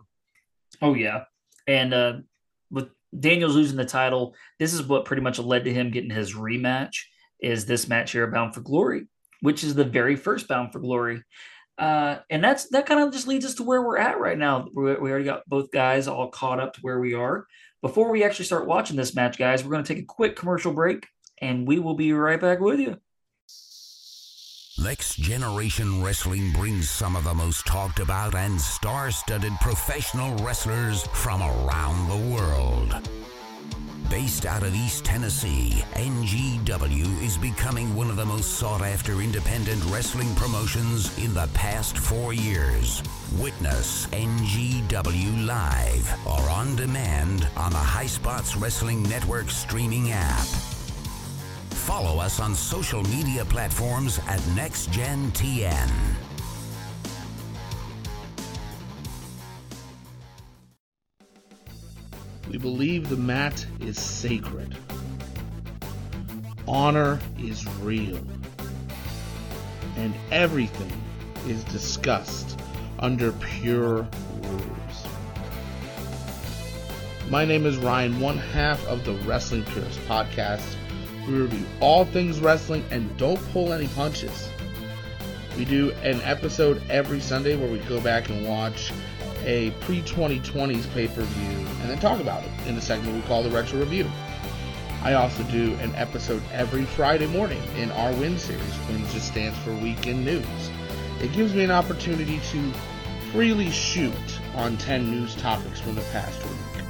[0.82, 1.24] Oh yeah,
[1.68, 2.12] and uh,
[3.18, 6.96] Daniels losing the title, this is what pretty much led to him getting his rematch.
[7.40, 9.06] Is this match here Bound for Glory,
[9.40, 11.22] which is the very first Bound for Glory.
[11.78, 14.68] Uh, and that's that kind of just leads us to where we're at right now.
[14.74, 17.46] We, we already got both guys all caught up to where we are.
[17.80, 20.74] Before we actually start watching this match, guys, we're going to take a quick commercial
[20.74, 21.06] break,
[21.40, 22.98] and we will be right back with you.
[24.82, 31.06] Next Generation Wrestling brings some of the most talked about and star studded professional wrestlers
[31.08, 33.10] from around the world.
[34.08, 39.84] Based out of East Tennessee, NGW is becoming one of the most sought after independent
[39.86, 43.02] wrestling promotions in the past four years.
[43.38, 50.79] Witness NGW Live or on demand on the Highspots Wrestling Network streaming app.
[51.80, 55.90] Follow us on social media platforms at NextGenTN.
[62.50, 64.76] We believe the mat is sacred.
[66.68, 68.20] Honor is real.
[69.96, 70.92] And everything
[71.46, 72.60] is discussed
[72.98, 74.06] under pure
[74.42, 75.06] rules.
[77.30, 80.76] My name is Ryan, one half of the Wrestling Purist podcast.
[81.26, 84.48] We review all things wrestling and don't pull any punches.
[85.56, 88.92] We do an episode every Sunday where we go back and watch
[89.44, 93.22] a pre 2020s pay per view and then talk about it in a segment we
[93.22, 94.10] call the Retro Review.
[95.02, 98.78] I also do an episode every Friday morning in our Win series.
[98.88, 100.70] Win just stands for Weekend News.
[101.20, 102.72] It gives me an opportunity to
[103.32, 104.12] freely shoot
[104.56, 106.84] on 10 news topics from the past week.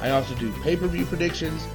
[0.00, 1.66] I also do pay per view predictions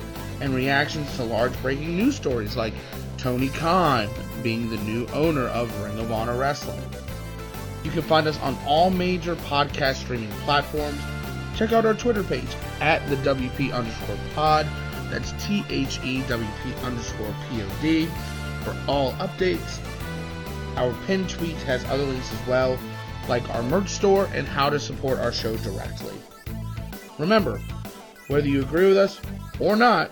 [0.44, 2.74] and reactions to large breaking news stories like
[3.18, 4.10] Tony Khan
[4.44, 6.82] being the new owner of Ring of Honor Wrestling.
[7.84, 11.02] You can find us on all major podcast streaming platforms.
[11.56, 12.50] Check out our Twitter page
[12.82, 14.68] at the WP underscore pod.
[15.10, 18.06] That's T H E W P underscore P O D
[18.64, 19.80] for all updates.
[20.76, 22.78] Our pinned tweet has other links as well,
[23.30, 26.16] like our merch store and how to support our show directly.
[27.18, 27.62] Remember,
[28.28, 29.22] whether you agree with us
[29.60, 30.10] or not,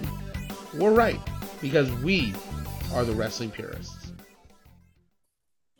[0.73, 1.19] we're right
[1.61, 2.33] because we
[2.93, 4.13] are the wrestling purists.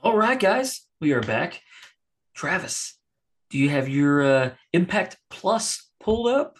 [0.03, 1.61] All right, guys, we are back.
[2.35, 2.97] Travis,
[3.49, 6.57] do you have your uh, Impact Plus pulled up?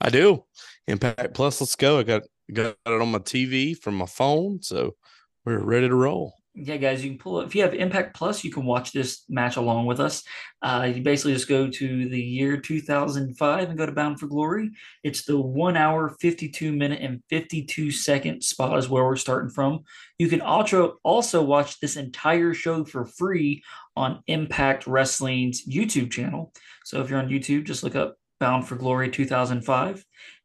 [0.00, 0.44] I do.
[0.86, 1.98] Impact Plus, let's go.
[1.98, 4.96] I got got it on my TV from my phone, so
[5.44, 6.34] we're ready to roll.
[6.56, 7.46] Yeah, guys, you can pull it.
[7.46, 10.22] If you have Impact Plus, you can watch this match along with us.
[10.62, 14.70] Uh, you basically just go to the year 2005 and go to Bound for Glory.
[15.02, 19.80] It's the one hour, 52 minute, and 52 second spot is where we're starting from.
[20.18, 23.64] You can also also watch this entire show for free
[23.96, 26.52] on Impact Wrestling's YouTube channel.
[26.84, 30.04] So if you're on YouTube, just look up Bound for Glory 2005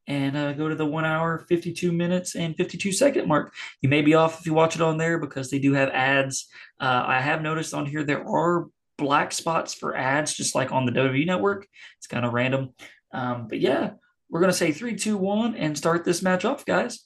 [0.10, 3.54] and uh, go to the one hour, 52 minutes, and 52 second mark.
[3.82, 6.48] You may be off if you watch it on there because they do have ads.
[6.80, 8.66] Uh, I have noticed on here there are
[8.98, 11.68] black spots for ads, just like on the WWE network.
[12.00, 12.74] It's kind of random.
[13.14, 13.92] Um, but yeah,
[14.30, 17.06] we're going to say three, two, one, and start this match off, guys.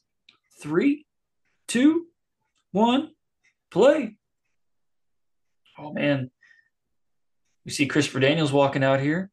[0.62, 1.06] Three,
[1.68, 2.08] two,
[2.72, 3.12] one,
[3.70, 4.16] play.
[5.78, 6.32] Oh, man.
[7.66, 9.30] We see Christopher Daniels walking out here.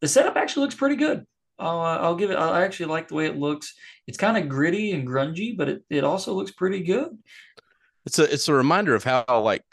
[0.00, 1.26] The setup actually looks pretty good.
[1.58, 2.36] I'll, uh, I'll give it.
[2.36, 3.74] I actually like the way it looks.
[4.06, 7.18] It's kind of gritty and grungy, but it, it also looks pretty good.
[8.06, 9.64] It's a it's a reminder of how like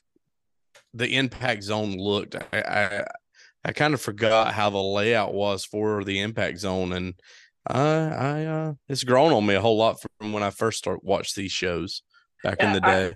[0.94, 2.36] the impact zone looked.
[2.36, 3.06] I I,
[3.64, 7.14] I kind of forgot how the layout was for the impact zone, and
[7.68, 11.04] I I uh, it's grown on me a whole lot from when I first start
[11.04, 12.02] watched these shows
[12.44, 13.16] back in the I- day.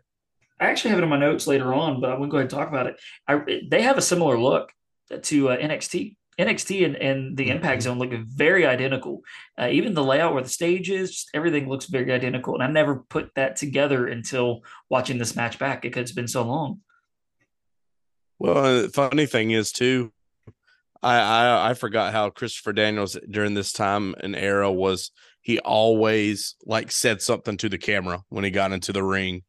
[0.62, 2.52] I actually have it in my notes later on, but I'm going to go ahead
[2.52, 3.00] and talk about it.
[3.26, 4.74] I, they have a similar look
[5.10, 6.18] to uh, NXT.
[6.40, 9.22] NXT and, and the Impact Zone look very identical.
[9.60, 12.54] Uh, even the layout where the stage is, everything looks very identical.
[12.54, 16.44] And I never put that together until watching this match back because it's been so
[16.44, 16.80] long.
[18.40, 20.14] Well, the funny thing is too,
[21.04, 25.12] I, I I forgot how Christopher Daniels during this time and era was.
[25.42, 29.44] He always like said something to the camera when he got into the ring,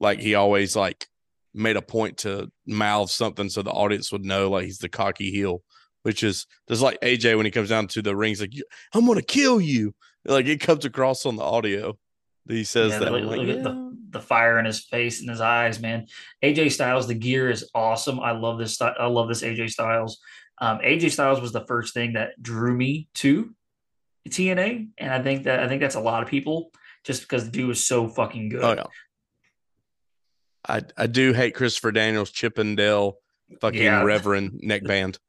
[0.00, 1.08] like he always like
[1.52, 5.30] made a point to mouth something so the audience would know like he's the cocky
[5.30, 5.62] heel,
[6.02, 8.52] which is just like AJ when he comes down to the rings like
[8.94, 9.94] I'm gonna kill you.
[10.24, 11.98] Like it comes across on the audio.
[12.46, 13.12] that He says Yeah, that.
[13.12, 16.06] look, like, look at the, the fire in his face and his eyes, man.
[16.44, 18.20] AJ Styles, the gear is awesome.
[18.20, 18.80] I love this.
[18.80, 20.20] I love this AJ Styles.
[20.58, 23.52] Um, AJ Styles was the first thing that drew me to
[24.28, 26.70] TNA, and I think that I think that's a lot of people
[27.02, 28.62] just because the dude was so fucking good.
[28.62, 28.84] Oh yeah.
[30.68, 33.16] I I do hate Christopher Daniels Chippendale
[33.60, 34.02] fucking Yeah.
[34.04, 35.18] Reverend neckband.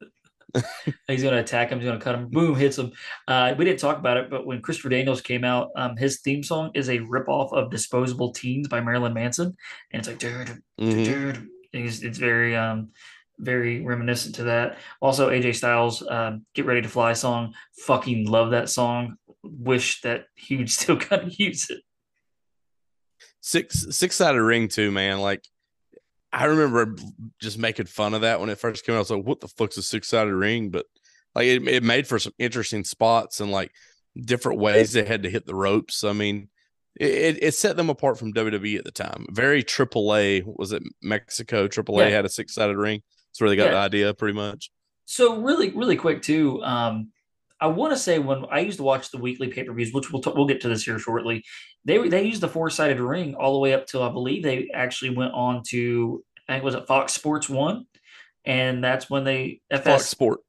[1.08, 1.78] He's going to attack him.
[1.78, 2.28] He's going to cut him.
[2.28, 2.92] Boom, hits him.
[3.26, 6.42] Uh, we didn't talk about it, but when Christopher Daniels came out, um, his theme
[6.42, 9.56] song is a ripoff of "Disposable Teens" by Marilyn Manson,
[9.92, 11.48] and it's like, dude, dude.
[11.72, 12.90] It's, it's very, um,
[13.38, 14.78] very reminiscent to that.
[15.02, 17.54] Also, AJ Styles, um, "Get Ready to Fly" song.
[17.78, 19.16] Fucking love that song.
[19.42, 21.80] Wish that he would still kind of use it.
[23.40, 25.20] Six six sided ring too, man.
[25.20, 25.44] Like
[26.34, 26.96] I remember
[27.40, 28.98] just making fun of that when it first came out.
[28.98, 30.70] I was like, what the fuck's a six sided ring?
[30.70, 30.86] But
[31.34, 33.70] like it, it made for some interesting spots and like
[34.20, 36.02] different ways they had to hit the ropes.
[36.02, 36.48] I mean,
[36.98, 39.26] it, it, set them apart from WWE at the time.
[39.30, 41.68] Very AAA was it Mexico?
[41.68, 42.16] AAA Yeah.
[42.16, 43.02] had a six sided ring.
[43.30, 43.70] That's where they got Yeah.
[43.72, 44.70] the idea, pretty much.
[45.06, 46.62] So really, really quick too.
[46.64, 47.10] Um,
[47.60, 50.12] I want to say when I used to watch the weekly pay per views, which
[50.12, 51.44] we'll t- we'll get to this here shortly.
[51.84, 54.70] They they used the four sided ring all the way up till I believe they
[54.74, 57.86] actually went on to I think was it Fox Sports One,
[58.44, 60.40] and that's when they FS Fox Sport,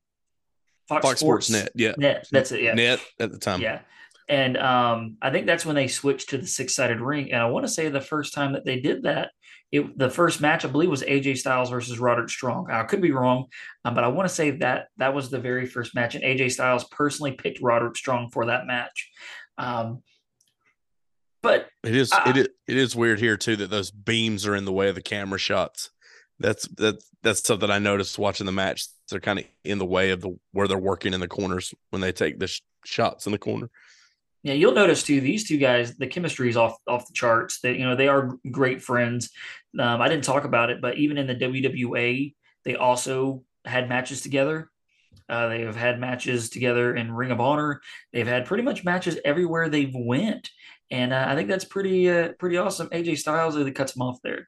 [0.87, 2.27] Fox, Fox Sports Net, yeah, Net.
[2.31, 2.61] That's it.
[2.61, 2.73] Yeah.
[2.73, 3.61] Net at the time.
[3.61, 3.81] Yeah.
[4.27, 7.31] And um, I think that's when they switched to the six sided ring.
[7.31, 9.31] And I want to say the first time that they did that,
[9.75, 12.71] it the first match I believe was AJ Styles versus Roderick Strong.
[12.71, 13.45] I could be wrong,
[13.83, 16.51] um, but I want to say that that was the very first match, and AJ
[16.53, 19.11] Styles personally picked Roderick Strong for that match.
[19.57, 20.01] Um,
[21.41, 22.29] but It is Ah.
[22.29, 24.95] it is it is weird here too that those beams are in the way of
[24.95, 25.91] the camera shots.
[26.39, 28.87] That's that's that's something I noticed watching the match.
[29.09, 32.01] They're kind of in the way of the where they're working in the corners when
[32.01, 33.69] they take the sh- shots in the corner.
[34.45, 35.21] Yeah, you'll notice too.
[35.21, 37.61] These two guys, the chemistry is off off the charts.
[37.61, 39.31] That you know, they are great friends.
[39.77, 44.21] Um, I didn't talk about it, but even in the WWA, they also had matches
[44.21, 44.69] together.
[45.27, 47.81] Uh, they have had matches together in Ring of Honor.
[48.13, 50.51] They've had pretty much matches everywhere they've went,
[50.91, 52.89] and uh, I think that's pretty uh, pretty awesome.
[52.89, 54.47] AJ Styles really cuts them off there.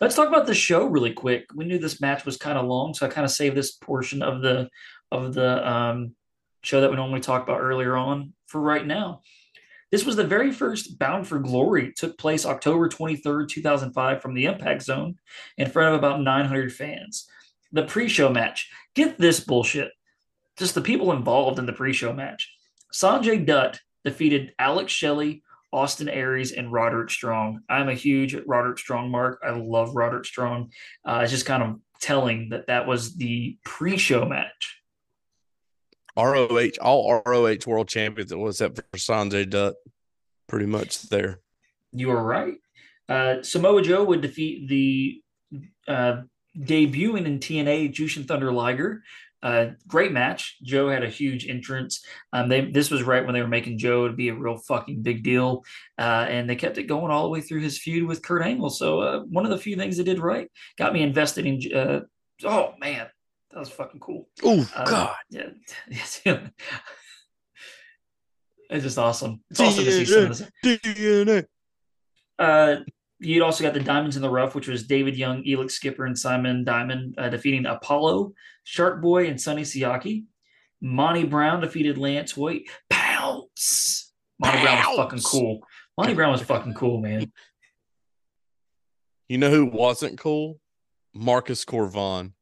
[0.00, 1.46] Let's talk about the show really quick.
[1.52, 4.22] We knew this match was kind of long, so I kind of saved this portion
[4.22, 4.68] of the
[5.10, 6.14] of the um,
[6.62, 9.22] show that we normally talk about earlier on for right now.
[9.90, 11.88] This was the very first Bound for Glory.
[11.88, 15.16] It took place October 23rd, 2005, from the Impact Zone
[15.58, 17.26] in front of about 900 fans.
[17.72, 18.70] The pre show match.
[18.94, 19.90] Get this bullshit.
[20.58, 22.54] Just the people involved in the pre show match.
[22.92, 27.60] Sanjay Dutt defeated Alex Shelley, Austin Aries, and Roderick Strong.
[27.68, 29.40] I'm a huge Roderick Strong mark.
[29.42, 30.72] I love Roderick Strong.
[31.04, 34.81] Uh, it's just kind of telling that that was the pre show match.
[36.16, 38.34] ROH, all ROH world champions.
[38.34, 39.74] Was that for Sanjay Dutt,
[40.46, 41.40] pretty much there.
[41.92, 42.54] You are right.
[43.08, 45.22] Uh, Samoa Joe would defeat the
[45.88, 46.22] uh,
[46.58, 49.02] debuting in TNA Jushin Thunder Liger.
[49.42, 50.56] Uh, great match.
[50.62, 52.04] Joe had a huge entrance.
[52.32, 55.02] Um, they this was right when they were making Joe to be a real fucking
[55.02, 55.64] big deal,
[55.98, 58.70] uh, and they kept it going all the way through his feud with Kurt Angle.
[58.70, 60.48] So uh, one of the few things they did right
[60.78, 61.76] got me invested in.
[61.76, 62.00] Uh,
[62.44, 63.08] oh man,
[63.52, 64.28] that was fucking cool.
[64.42, 65.48] Oh Uh, God, yeah,
[65.88, 66.20] it's
[68.70, 69.42] just awesome.
[69.50, 70.48] It's awesome to see some of this.
[70.82, 71.44] DNA.
[72.38, 72.76] Uh,
[73.20, 76.18] you'd also got the Diamonds in the Rough, which was David Young, Elix Skipper, and
[76.18, 78.32] Simon Diamond uh, defeating Apollo,
[78.64, 80.24] Shark Boy, and Sonny Siaki.
[80.80, 82.62] Monty Brown defeated Lance Hoyt.
[82.90, 84.12] Pounce.
[84.40, 85.60] Monty Brown was fucking cool.
[85.96, 87.30] Monty Brown was fucking cool, man.
[89.28, 90.58] You know who wasn't cool?
[91.14, 92.32] Marcus Corvon.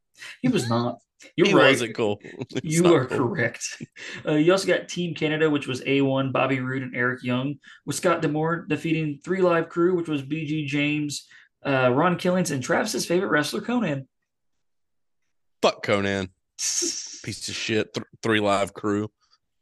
[0.42, 0.98] He was not.
[1.36, 1.70] You're he right.
[1.70, 2.20] wasn't cool.
[2.62, 3.18] You are cool.
[3.18, 3.82] correct.
[4.26, 7.96] Uh, you also got Team Canada, which was A1, Bobby Roode, and Eric Young, with
[7.96, 11.26] Scott D'Amore defeating 3Live Kru, which was BG James,
[11.66, 14.06] uh, Ron Killings, and Travis's favorite wrestler, Konnan.
[15.62, 16.28] Fuck Konnan.
[16.58, 17.92] Piece of shit.
[17.94, 19.10] Th- three live crew.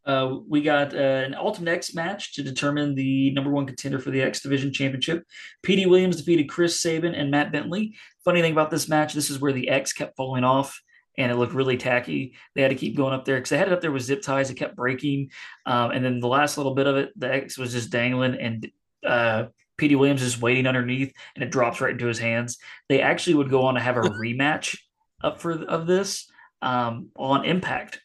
[0.09, 4.11] Uh, we got uh, an Ultimate X match to determine the number one contender for
[4.11, 5.23] the X Division Championship.
[5.63, 7.95] Petey Williams defeated Chris Sabin and Matt Bentley.
[8.25, 10.81] Funny thing about this match, this is where the X kept falling off
[11.19, 12.35] and it looked really tacky.
[12.55, 14.23] They had to keep going up there because they had it up there with zip
[14.23, 14.49] ties.
[14.49, 15.31] It kept breaking.
[15.67, 18.71] Um, and then the last little bit of it, the X was just dangling and
[19.05, 19.45] uh,
[19.77, 22.57] Petey Williams is waiting underneath and it drops right into his hands.
[22.89, 24.79] They actually would go on to have a rematch
[25.23, 26.31] up for of this
[26.63, 28.01] um, on Impact,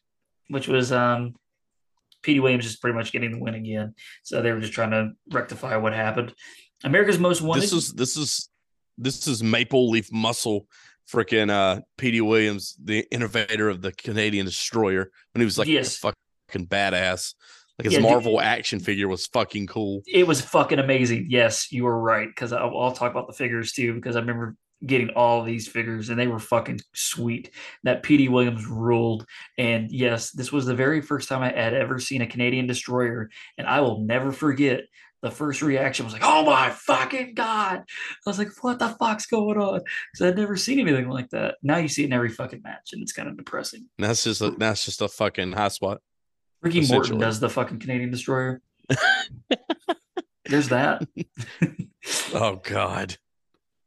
[0.50, 1.36] which was um,
[2.24, 3.94] Petey Williams is pretty much getting the win again.
[4.24, 6.34] So they were just trying to rectify what happened.
[6.84, 7.62] America's Most Wanted.
[7.64, 8.50] This is this is
[8.98, 10.68] this is Maple Leaf Muscle,
[11.12, 15.98] freaking uh Petey Williams, the innovator of the Canadian Destroyer, when he was like Yes.
[16.04, 16.14] a
[16.50, 17.34] fucking badass.
[17.80, 18.10] Like his Yeah, dude.
[18.10, 20.02] Marvel action figure was fucking cool.
[20.08, 21.28] it was fucking amazing.
[21.30, 24.56] Yes, you were right because I'll, I'll talk about the figures too because I remember
[24.86, 27.52] getting all these figures, and they were fucking sweet.
[27.84, 29.26] That Petey Williams ruled.
[29.58, 33.30] And yes, this was the very first time I had ever seen a Canadian destroyer,
[33.58, 34.86] and I will never forget.
[35.22, 39.26] The first reaction was like, "Oh my fucking god!" I was like, "What the fuck's
[39.26, 39.80] going on?"
[40.12, 41.56] Because I'd never seen anything like that.
[41.64, 43.88] Now you see it in every fucking match, and it's kind of depressing.
[43.98, 46.02] That's just a, that's just a fucking hot spot.
[46.62, 48.62] Ricky Morton does the fucking Canadian destroyer.
[50.46, 51.08] There's that.
[52.34, 53.16] Oh God.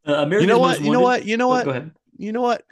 [0.07, 0.80] Uh, You know what?
[0.80, 1.24] You know what?
[1.24, 1.64] You know Oh, what?
[1.64, 1.90] Go ahead.
[2.16, 2.62] You know what?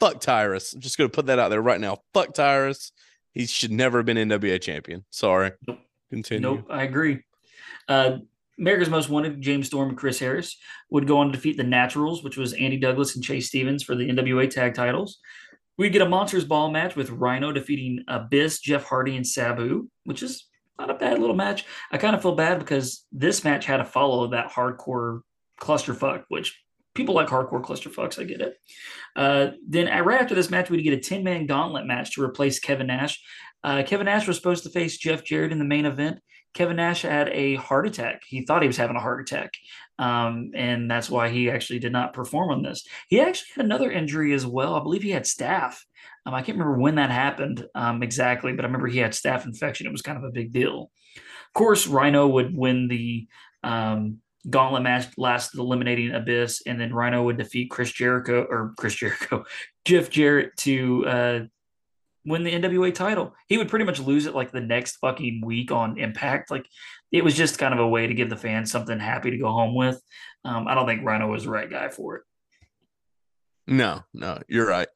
[0.00, 0.74] Fuck Tyrus.
[0.74, 1.98] I'm just gonna put that out there right now.
[2.12, 2.92] Fuck Tyrus.
[3.32, 5.04] He should never have been NWA champion.
[5.10, 5.52] Sorry.
[5.66, 5.78] Nope.
[6.10, 6.42] Continue.
[6.42, 7.22] Nope, I agree.
[7.88, 8.18] Uh,
[8.58, 10.56] America's Most Wanted, James Storm and Chris Harris
[10.90, 13.94] would go on to defeat the Naturals, which was Andy Douglas and Chase Stevens for
[13.94, 15.18] the NWA tag titles.
[15.78, 20.22] We'd get a Monsters Ball match with Rhino defeating Abyss, Jeff Hardy, and Sabu, which
[20.22, 20.46] is
[20.78, 21.64] not a bad little match.
[21.90, 25.20] I kind of feel bad because this match had to follow that hardcore
[25.58, 26.61] clusterfuck, which
[26.94, 28.18] people like hardcore clusterfucks.
[28.18, 28.56] I get it.
[29.16, 32.58] Uh, then right after this match, we'd get a 10 man gauntlet match to replace
[32.58, 33.22] Kevin Nash.
[33.64, 36.18] Uh, Kevin Nash was supposed to face Jeff Jarrett in the main event.
[36.54, 38.22] Kevin Nash had a heart attack.
[38.26, 39.52] He thought he was having a heart attack.
[39.98, 42.84] Um, and that's why he actually did not perform on this.
[43.08, 44.74] He actually had another injury as well.
[44.74, 45.76] I believe he had staph.
[46.26, 49.46] Um, I can't remember when that happened um, exactly, but I remember he had staph
[49.46, 49.86] infection.
[49.86, 50.90] It was kind of a big deal.
[51.16, 53.26] Of course, Rhino would win the
[53.62, 54.18] um,
[54.48, 59.44] gauntlet match, last eliminating Abyss, and then Rhino would defeat Chris Jericho or Chris Jericho,
[59.84, 61.40] Jeff Jarrett to uh,
[62.24, 63.34] win the NWA title.
[63.48, 66.50] He would pretty much lose it like the next fucking week on Impact.
[66.50, 66.66] Like
[67.10, 69.50] it was just kind of a way to give the fans something happy to go
[69.50, 70.00] home with.
[70.44, 72.22] Um, I don't think Rhino was the right guy for it.
[73.66, 74.88] No, no, you're right.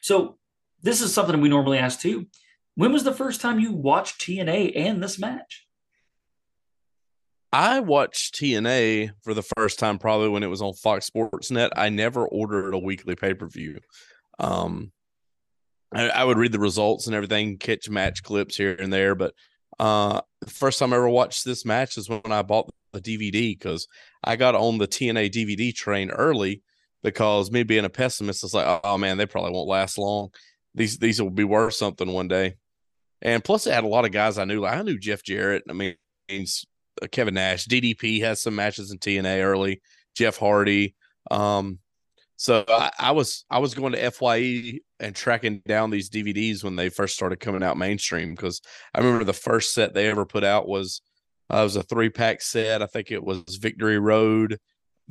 [0.00, 0.38] So
[0.82, 2.26] this is something we normally ask too.
[2.74, 5.66] When was the first time you watched TNA and this match?
[7.52, 11.72] I watched TNA for the first time probably when it was on Fox Sports Net.
[11.76, 13.78] I never ordered a weekly pay per view.
[14.38, 14.90] Um,
[15.94, 19.34] I, I would read the results and everything, catch match clips here and there, but
[19.78, 23.58] uh, the first time I ever watched this match is when I bought the DVD
[23.58, 23.86] because
[24.24, 26.62] I got on the TNA DVD train early
[27.02, 30.30] because me being a pessimist, is like, oh man, they probably won't last long.
[30.74, 32.54] These these will be worth something one day.
[33.20, 34.60] And plus, it had a lot of guys I knew.
[34.60, 35.64] Like I knew Jeff Jarrett.
[35.68, 35.96] I mean,
[37.10, 37.66] Kevin Nash.
[37.66, 39.80] DDP has some matches in TNA early.
[40.14, 40.94] Jeff Hardy.
[41.30, 41.78] Um,
[42.36, 46.76] so I, I was I was going to Fye and tracking down these DVDs when
[46.76, 48.60] they first started coming out mainstream because
[48.94, 51.02] I remember the first set they ever put out was
[51.52, 52.82] uh, it was a three pack set.
[52.82, 54.58] I think it was Victory Road,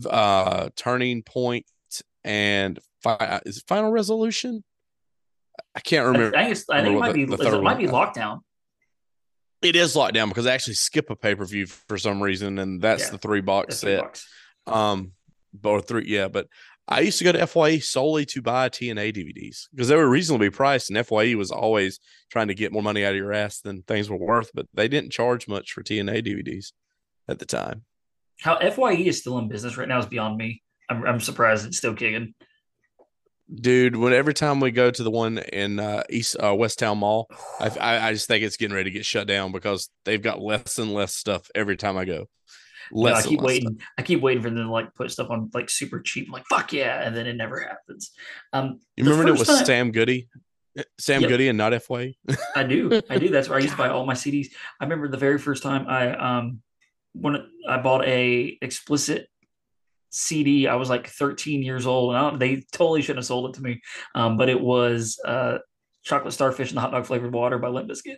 [0.10, 1.66] uh, Turning Point,
[2.24, 4.64] and fi- is it Final Resolution.
[5.76, 6.36] I can't remember.
[6.36, 8.40] I think, it's, I think it might what be the- the it might be lockdown.
[9.62, 12.60] It is locked down because I actually skip a pay per view for some reason,
[12.60, 14.24] and that's Yeah, the three box set.
[14.66, 15.14] Um,
[15.64, 16.28] or three, yeah.
[16.28, 16.48] But
[16.88, 20.50] I used to go to Fye solely to buy TNA DVDs because they were reasonably
[20.50, 22.00] priced, and Fye was always
[22.30, 24.52] trying to get more money out of your ass than things were worth.
[24.54, 26.72] But they didn't charge much for TNA DVDs
[27.28, 27.84] at the time.
[28.40, 30.64] How Fye is still in business right now is beyond me.
[30.90, 32.34] I'm, I'm surprised it's still kicking.
[33.54, 37.00] Dude, when every time we go to the one in uh, East uh, West Town
[37.00, 37.28] Mall,
[37.60, 40.42] I, I I just think it's getting ready to get shut down because they've got
[40.42, 42.28] less and less stuff every time I go.
[42.94, 43.80] No, Less I keep waiting.
[43.98, 46.28] I keep waiting for them to like put stuff on like super cheap.
[46.28, 48.12] I'm like fuck yeah, and then it never happens.
[48.54, 50.28] Um, You remember it was time- Sam Goody?
[50.98, 51.30] Sam Yep.
[51.30, 52.16] Goody and not Fye?
[52.56, 53.02] I do.
[53.10, 53.28] I do.
[53.30, 54.48] That's where I used to buy all my CDs.
[54.80, 56.62] I remember the very first time I um
[57.14, 59.28] when I bought a explicit
[60.12, 63.50] CD, I was like 13 years old, and I don't, they totally shouldn't have sold
[63.50, 63.82] it to me.
[64.14, 65.60] Um, but it was uh
[66.04, 68.18] chocolate starfish and the hot dog flavored water by Limp Bizkit.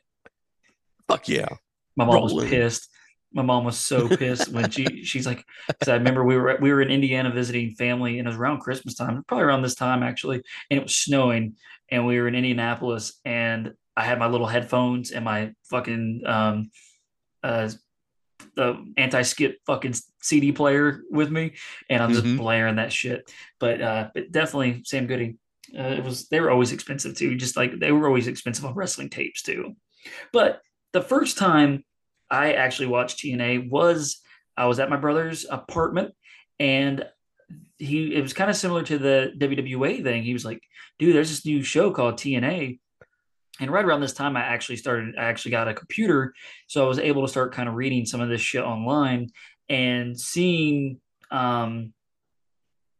[1.08, 1.48] Fuck yeah.
[1.96, 2.89] My mom was pissed.
[3.32, 6.72] My mom was so pissed when she she's like, because I remember we were we
[6.72, 10.04] were in Indiana visiting family, and it was around Christmas time, probably around this time
[10.04, 11.56] actually, and it was snowing,
[11.89, 16.72] and we were in Indianapolis, and I had my little headphones and my fucking um
[17.44, 17.70] uh
[18.56, 21.54] the anti-skip fucking CD player with me,
[21.89, 22.38] and I'm just Mhm.
[22.38, 23.32] blaring that shit.
[23.60, 25.36] But uh, but definitely Sam Goody.
[25.78, 28.74] Uh, it was they were always expensive too, just like they were always expensive on
[28.76, 29.76] wrestling tapes too.
[30.32, 31.84] But the first time
[32.30, 34.22] I actually watched TNA was
[34.56, 36.14] I was at my brother's apartment
[36.60, 37.06] and
[37.80, 40.24] he it was kind of similar to the WWA thing.
[40.24, 40.62] He was like,
[40.99, 42.80] dude, there's this new show called TNA.
[43.64, 46.34] And right around this time I actually started I actually got a computer.
[46.68, 49.30] So I was able to start kind of reading some of this shit online
[49.70, 50.99] and seeing
[51.32, 51.93] um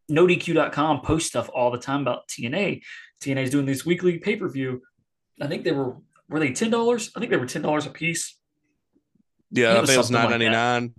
[0.10, 2.82] NoDQ.com post stuff all the time about TNA.
[3.22, 4.82] TNA is doing this weekly pay-per-view.
[5.42, 5.98] I think they were
[6.30, 7.12] were they ten dollars?
[7.16, 8.38] I think they were ten dollars a piece.
[9.52, 10.94] Yeah, It I was think it was nine like ninety nine.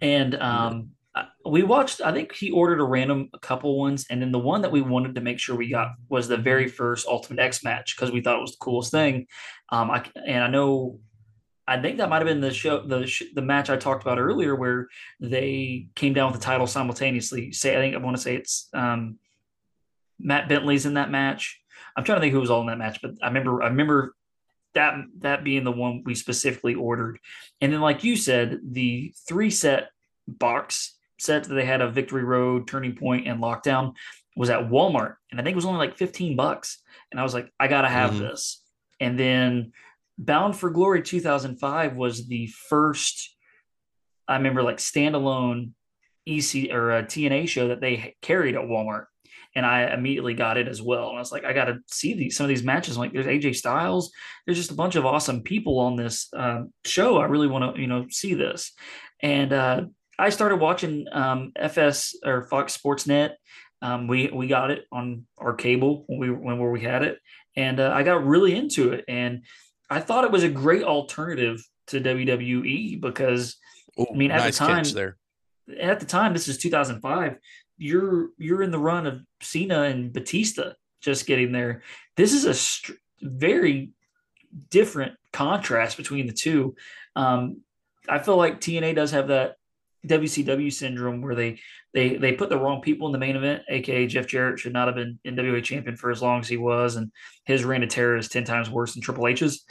[0.00, 1.01] And um, I-
[1.44, 2.00] we watched.
[2.00, 5.14] I think he ordered a random couple ones, and then the one that we wanted
[5.14, 8.38] to make sure we got was the very first Ultimate X match because we thought
[8.38, 9.26] it was the coolest thing.
[9.70, 11.00] Um, I and I know,
[11.66, 14.54] I think that might have been the show, the the match I talked about earlier,
[14.54, 14.88] where
[15.20, 17.52] they came down with the title simultaneously.
[17.52, 19.18] Say, I think I want to say it's um,
[20.18, 21.60] Matt Bentley's in that match.
[21.96, 24.14] I'm trying to think who was all in that match, but I remember I remember
[24.74, 27.18] that that being the one we specifically ordered.
[27.60, 29.90] And then, like you said, the three set
[30.26, 33.94] box set that they had a Victory Road, Turning Point, and Lockdown
[34.36, 36.82] was at Walmart, and I think it was only like 15 bucks.
[37.10, 38.18] And I was like, I gotta have Mhm.
[38.20, 38.62] this.
[39.00, 39.72] And then
[40.18, 43.34] Bound for Glory 2005 was the first.
[44.28, 45.70] I remember like standalone
[46.26, 49.06] EC or a TNA show that they carried at Walmart,
[49.54, 51.08] and I immediately got it as well.
[51.08, 52.96] And I was like, I got to see these some of these matches.
[52.96, 54.12] I'm like, there's AJ Styles.
[54.46, 57.18] There's just a bunch of awesome people on this uh, show.
[57.18, 58.72] I really want to you know see this,
[59.20, 59.84] and uh,
[60.18, 63.38] I started watching um, FS or Fox Sports Net.
[63.80, 67.18] Um, we we got it on our cable when we when where we had it,
[67.56, 69.44] and uh, I got really into it, and
[69.90, 73.56] I thought it was a great alternative to WWE because
[73.98, 75.16] Ooh, I mean, at the time- there.
[75.80, 77.36] at the time this is 2005
[77.78, 81.82] you're you're in the run of Cena and Batista just getting there
[82.16, 83.90] this is a str- very
[84.70, 86.74] different contrast between the two
[87.16, 87.62] um
[88.08, 89.56] I feel like TNA does have that
[90.06, 91.60] WCW syndrome where they
[91.94, 94.88] they they put the wrong people in the main event aka Jeff Jarrett should not
[94.88, 97.12] have been NWA champion for as long as he was and
[97.44, 99.64] his reign of terror is 10 times worse than Triple H's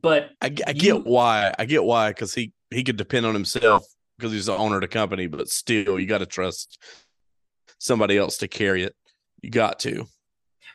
[0.00, 1.52] but I You- get why.
[1.58, 3.84] I get why because he he could depend on himself
[4.18, 6.78] because he's the owner of the company, but still, you got to trust
[7.78, 8.94] somebody else to carry it.
[9.42, 10.06] You got to.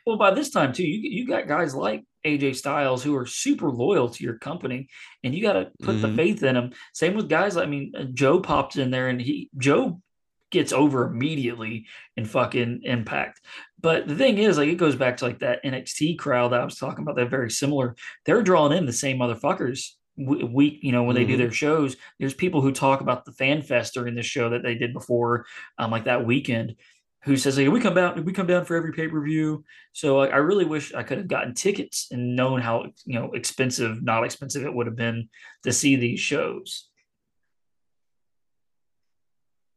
[0.05, 3.69] Well, by this time too, you you got guys like AJ Styles who are super
[3.69, 4.87] loyal to your company,
[5.23, 6.15] and you got to put the Mhm.
[6.15, 6.71] faith in them.
[6.93, 7.57] Same with guys.
[7.57, 10.01] I mean, uh, Joe popped in there, and he Joe
[10.49, 13.41] gets over immediately in fucking Impact.
[13.81, 16.65] But the thing is, like, it goes back to like that NXT crowd that I
[16.65, 17.15] was talking about.
[17.17, 17.95] They're very similar.
[18.25, 19.91] They're drawing in the same motherfuckers.
[20.19, 21.37] w- Week, you know, when they do Mhm.
[21.37, 24.73] their shows, there's people who talk about the fan fest during the show that they
[24.73, 25.45] did before,
[25.77, 26.75] um, like that weekend
[27.23, 29.63] who says, "Hey, we come down, we come down for every pay per view."
[29.93, 33.31] So like, I really wish I could have gotten tickets and known how you know
[33.33, 35.29] expensive, not expensive it would have been
[35.63, 36.89] to see these shows.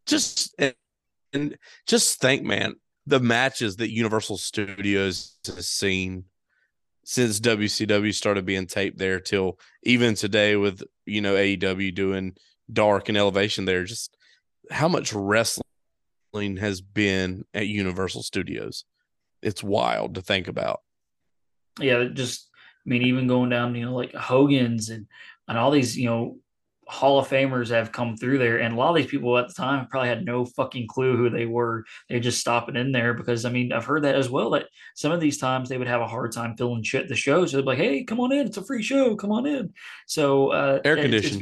[0.06, 0.54] Just
[1.32, 2.74] and just think, man,
[3.06, 6.24] the matches that Universal Studios has seen
[7.04, 12.36] since WCW started being taped there till even today with you know AEW doing
[12.72, 13.84] dark and elevation there.
[13.84, 14.16] Just
[14.70, 15.64] how much wrestling
[16.34, 18.84] has been at Universal Studios.
[19.42, 20.80] It's wild to think about.
[21.80, 22.48] Yeah, just
[22.86, 25.06] I mean, even going down, you know, like Hogan's and
[25.48, 26.38] and all these, you know,
[26.86, 29.54] Hall of Famers have come through there, and a lot of these people at the
[29.54, 31.84] time probably had no fucking clue who they were.
[32.08, 34.50] They're just stopping in there because I mean, I've heard that as well.
[34.50, 37.46] That some of these times they would have a hard time filling shit the show,
[37.46, 39.72] so they'd be like, "Hey, come on in, it's a free show, come on in."
[40.06, 41.40] So uh, Air it- it's conditioned.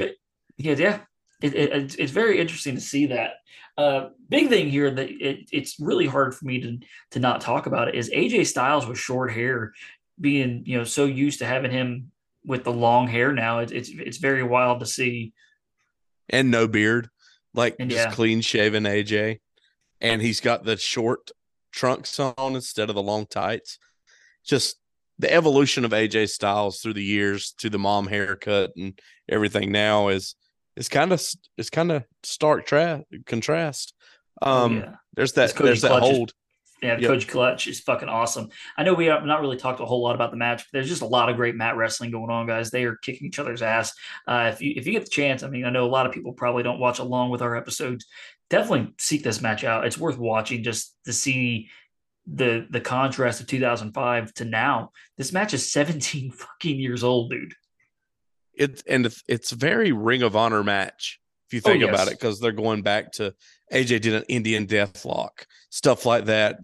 [0.57, 0.99] ve- yeah, yeah.
[1.41, 3.31] It, it, it's- it's very interesting to see that.
[3.79, 6.79] Uh, big thing here that it, it's really hard for me to
[7.11, 9.71] to not talk about it is AJ Styles with short hair,
[10.19, 12.11] being you know so used to having him
[12.45, 13.59] with the long hair now.
[13.59, 15.31] It's it's it's very wild to see.
[16.27, 17.09] and no beard,
[17.53, 18.11] like And just yeah.
[18.11, 19.39] clean shaven AJ.
[20.01, 21.31] And he's got the short
[21.71, 23.79] trunks on instead of the long tights.
[24.45, 24.75] Just
[25.19, 28.99] the evolution of AJ Styles through the years to the mom haircut and
[29.29, 30.35] everything now is
[30.79, 31.21] is kind of
[31.57, 33.93] it's kind of stark tra- contrast.
[34.41, 34.95] Oh, Um, yeah.
[35.13, 36.33] there's that there's that Clutch is- hold.
[36.81, 37.11] Yeah, Yep.
[37.11, 38.47] Koji Clutch is fucking awesome.
[38.77, 40.87] I know we have not really talked a whole lot about the match, but there's
[40.87, 42.71] just a lot of great mat wrestling going on, guys.
[42.71, 43.91] They are kicking each other's ass.
[44.25, 46.13] Uh, if you if you get the chance, I mean, I know a lot of
[46.13, 48.05] people probably don't watch along with our episodes.
[48.49, 49.85] Definitely seek this match out.
[49.85, 51.67] It's worth watching just to see
[52.31, 54.91] the the contrast of 2005 to now.
[55.17, 57.55] This match is 17 fucking years old, dude.
[58.59, 62.19] It and it's- it's very Ring of Honor match if you Oh, think about it
[62.19, 63.33] because they're going back to
[63.71, 66.57] AJ did an Indian Death Lock stuff like that.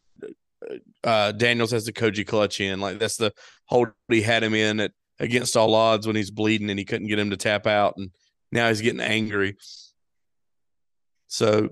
[1.04, 3.32] Uh, Daniels has the Koji clutch in like that's the
[3.66, 7.08] hold he had him in at against all odds when he's bleeding and he couldn't
[7.08, 8.12] get him to tap out and
[8.52, 9.56] now he's getting angry.
[11.28, 11.70] So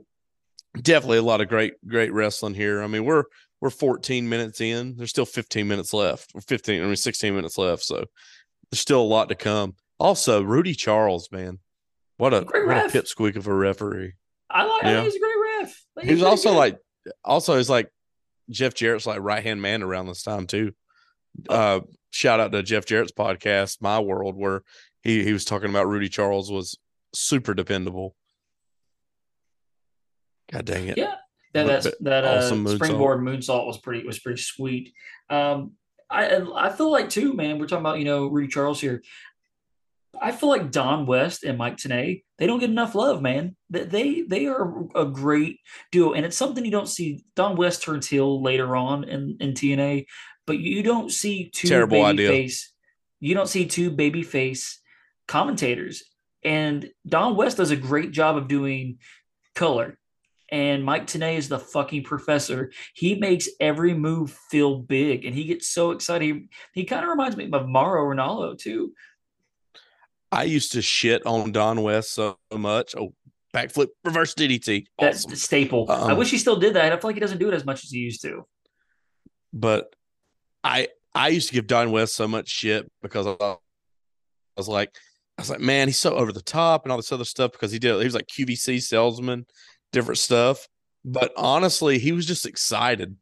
[0.80, 2.82] definitely a lot of great great wrestling here.
[2.82, 3.26] I mean we're
[3.62, 4.96] we're 14 minutes in.
[4.98, 6.32] There's still 15 minutes left.
[6.36, 7.84] Or 15 I mean 16 minutes left.
[7.84, 8.06] So
[8.72, 9.76] there's still a lot to come.
[10.04, 11.60] Also, Rudy Charles, man,
[12.18, 12.94] what a Great what a ref.
[12.94, 14.14] pipsqueak of a referee.
[14.50, 14.84] I like.
[14.84, 15.02] Yeah.
[15.02, 15.82] he's a great ref.
[15.98, 16.58] I think He was also good.
[16.58, 16.78] like,
[17.24, 17.90] also he's like
[18.50, 20.74] Jeff Jarrett's like right hand man around this time too.
[21.50, 21.56] Oh.
[21.56, 21.80] Uh,
[22.12, 24.64] shout out to Jeff Jarrett's podcast, My World, where
[25.02, 26.78] he he was talking about Rudy Charles was
[27.16, 28.16] super dependable.
[30.52, 30.98] God dang it.
[30.98, 31.16] Yeah,
[31.54, 32.76] that that's, that uh, moonsault.
[32.76, 34.94] springboard moonsault was pretty was pretty sweet.
[35.30, 35.72] Um,
[36.10, 37.58] I I feel like too, man.
[37.58, 39.02] We're talking about you know Rudy Charles here.
[40.22, 43.56] I feel like Don West and Mike Tenay they don't get enough love, man.
[43.70, 45.60] They they, are a great
[45.92, 47.24] duo, and it's something you don't see.
[47.36, 50.06] Don West turns heel later on in in TNA,
[50.46, 52.30] but you don't see two Terrible baby idea.
[52.30, 52.74] face.
[53.20, 54.80] You don't see two baby face
[55.28, 56.04] commentators,
[56.44, 58.98] and Don West does a great job of doing
[59.56, 59.98] color
[60.54, 62.72] and Mike Tenay is the fucking professor.
[62.94, 66.26] He makes every move feel big, and he gets so excited.
[66.26, 66.50] He,
[66.82, 68.94] he kind of reminds me of Mauro Ranallo too.
[70.34, 72.96] I used to shit on Don West so much.
[72.98, 73.14] Oh,
[73.54, 74.86] backflip, reverse DDT.
[75.00, 75.32] That's Awesome.
[75.32, 75.86] the staple.
[75.90, 76.92] I Um, wish he still did that.
[76.92, 78.46] I feel like he doesn't do it as much as he used to.
[79.54, 79.96] But
[80.64, 83.56] I I used to give Don West so much shit because I, I
[84.58, 84.90] was like,
[85.38, 87.72] I was like, man, he's so over the top and all this other stuff because
[87.72, 89.46] he did he was like QVC salesman,
[89.92, 90.68] different stuff.
[91.06, 93.16] But honestly, he was just excited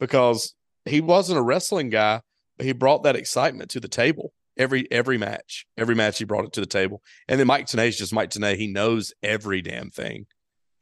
[0.00, 0.54] because
[0.84, 2.20] he wasn't a wrestling guy,
[2.56, 4.32] but he brought that excitement to the table.
[4.58, 7.00] Every every match, every match he brought it to the table.
[7.28, 8.56] And then Mike Tenay is just Mike Tenay.
[8.56, 10.26] He knows every damn thing.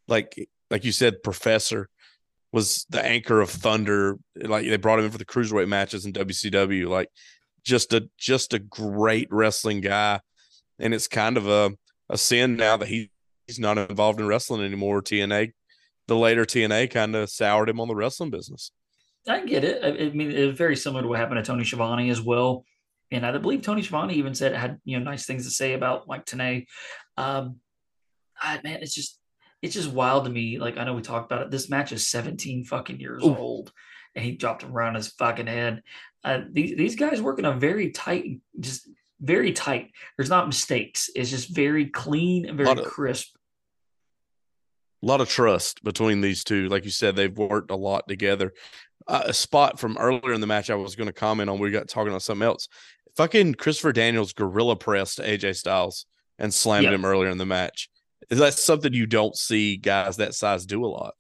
[0.09, 1.89] Like like you said, Professor
[2.53, 4.18] was the anchor of Thunder.
[4.35, 6.89] Like they brought him in for the cruiserweight matches in WCW.
[6.89, 7.11] Like
[7.64, 10.20] just a just a great wrestling guy.
[10.79, 11.72] And it's kind of a,
[12.09, 13.11] a sin now that he,
[13.47, 15.03] he's not involved in wrestling anymore.
[15.03, 15.53] TNA,
[16.07, 18.70] the later TNA kind of soured him on the wrestling business.
[19.29, 19.83] I get it.
[19.83, 22.64] I, I mean, it's very similar to what happened to Tony Schiavone as well.
[23.11, 26.09] And I believe Tony Schiavone even said had you know nice things to say about
[26.09, 26.66] Mike Tenay.
[27.16, 27.61] Um,
[28.40, 29.18] I, man, it's just
[29.62, 30.59] it's just wild to me.
[30.59, 31.50] Like I know we talked about it.
[31.50, 33.36] This match is 17 fucking years Ooh.
[33.36, 33.72] old,
[34.14, 35.82] and he dropped him around his fucking head.
[36.24, 38.88] Uh, these these guys work in a very tight, just
[39.20, 39.92] very tight.
[40.16, 41.09] There's not mistakes.
[41.14, 43.36] It's just very clean and very of- crisp.
[45.02, 46.68] A lot of trust between these two.
[46.68, 48.52] Like you said, they've worked a lot together.
[49.07, 51.61] Uh, a spot from earlier in the match I was going to comment on.
[51.61, 52.68] We got talking on something else.
[53.17, 56.07] Fucking Christopher Daniels gorilla pressed AJ Styles
[56.39, 56.95] and slammed Yep.
[56.95, 57.89] him earlier in the match.
[58.29, 61.14] Is that something you don't see guys that size do a lot?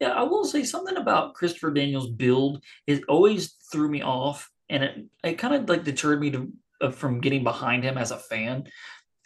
[0.00, 2.62] Yeah, I will say something about Christopher Daniels' build.
[2.86, 6.90] It always threw me off, and it it kind of like deterred me to uh,
[6.90, 8.68] from getting behind him as a fan.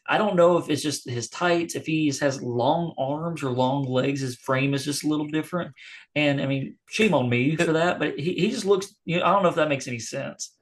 [0.06, 3.84] I don't know if it's just his tights, if he has long arms or long
[3.84, 5.72] legs, his frame is just a little different.
[6.14, 8.94] And I mean, shame on me for that, but he, he just looks.
[9.04, 10.53] You know, I don't know if that makes any sense.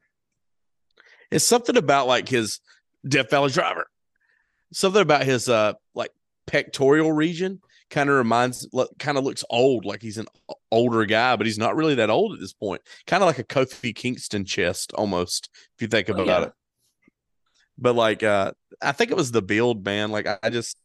[1.32, 2.60] It's something about like his
[3.06, 3.86] Death Valley Driver.
[4.72, 6.10] Something about his uh like
[6.46, 7.60] pectoral region
[7.90, 8.66] kind of reminds
[8.98, 10.26] kind of looks old, like he's an
[10.70, 12.80] older guy, but he's not really that old at this point.
[13.06, 16.42] Kind of like a Kofi Kingston chest almost, if you think Oh, about yeah.
[16.46, 16.52] it.
[17.78, 20.10] But like uh I think it was the build, man.
[20.10, 20.76] Like I, I just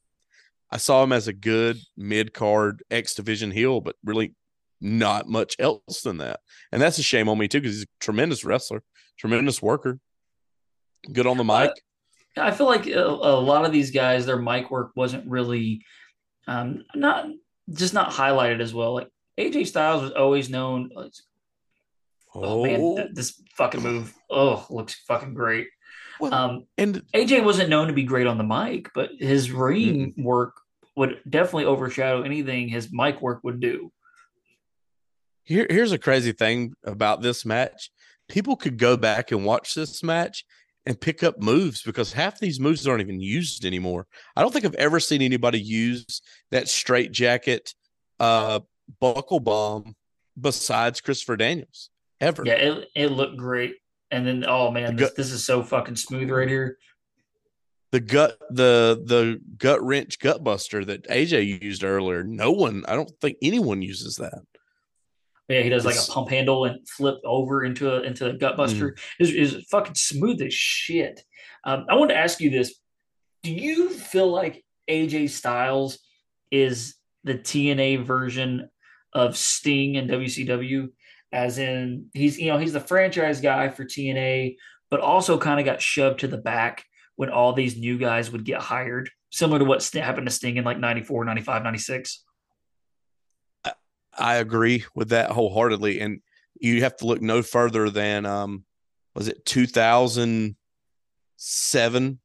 [0.70, 4.34] I saw him as a good mid card X division heel, but really
[4.82, 6.42] not much else than that.
[6.72, 8.84] And that's a shame on me too, because he's a tremendous wrestler,
[9.18, 10.00] tremendous worker,
[11.12, 11.72] good on the mic.
[12.38, 15.84] I feel like a, a lot of these guys, their mic work wasn't really,
[16.48, 17.26] um, not
[17.74, 18.94] just not highlighted as well.
[18.94, 20.92] Like AJ Styles was always known.
[20.96, 21.08] uh,
[22.36, 25.68] Oh, man, th- this fucking move, oh, looks fucking great.
[26.20, 30.14] Well, Um, and AJ wasn't known to be great on the mic, but his ring
[30.18, 30.54] work
[30.96, 33.92] would definitely overshadow anything his mic work would do.
[35.44, 37.90] Here, here's a crazy thing about this match.
[38.28, 40.46] People could go back and watch this match
[40.88, 44.08] and pick up moves because half these moves aren't even used anymore.
[44.38, 46.22] I don't think I've ever seen anybody use
[46.52, 47.74] that straight jacket
[48.20, 48.62] uh
[49.02, 49.96] buckle bomb
[50.40, 51.90] besides Christopher Daniels
[52.22, 52.44] ever.
[52.46, 53.76] Yeah, it, it looked great.
[54.12, 56.78] And then, oh man, The this, this is so fucking smooth right here.
[57.92, 62.24] The gut the the gut wrench gut buster that AJ used earlier.
[62.24, 64.42] No one, I don't think anyone uses that.
[65.50, 68.34] Yeah, he does like It's- a pump handle and flip over into a into a
[68.34, 68.96] gut buster.
[69.20, 71.24] Is is fucking smooth as shit.
[71.64, 72.76] Um, I wanted to ask you this:
[73.44, 76.00] Do you feel like AJ Styles
[76.52, 78.70] is the TNA version
[79.14, 80.90] of Sting in WCW?
[81.32, 84.58] As in, he's you know he's the franchise guy for TNA,
[84.90, 86.84] but also kind of got shoved to the back
[87.16, 90.64] when all these new guys would get hired, similar to what happened to Sting in
[90.64, 92.24] like 94, 95, 96.
[94.18, 96.00] I agree with that wholeheartedly.
[96.00, 96.22] And
[96.60, 98.64] you have to look no further than um
[99.16, 102.20] was it 2007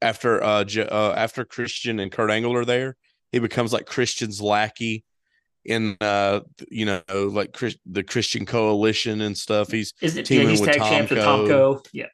[0.00, 2.96] after uh, uh after Christian and Kurt Angle are there,
[3.32, 5.04] he becomes like Christian's lackey
[5.64, 6.40] in uh
[6.70, 9.70] you know like Chris, the Christian coalition and stuff.
[9.70, 10.30] He's Is it?
[10.30, 11.48] Yeah, Teaming he's with tag champs with Tomko.
[11.48, 11.86] Tomko.
[11.92, 12.06] Yeah.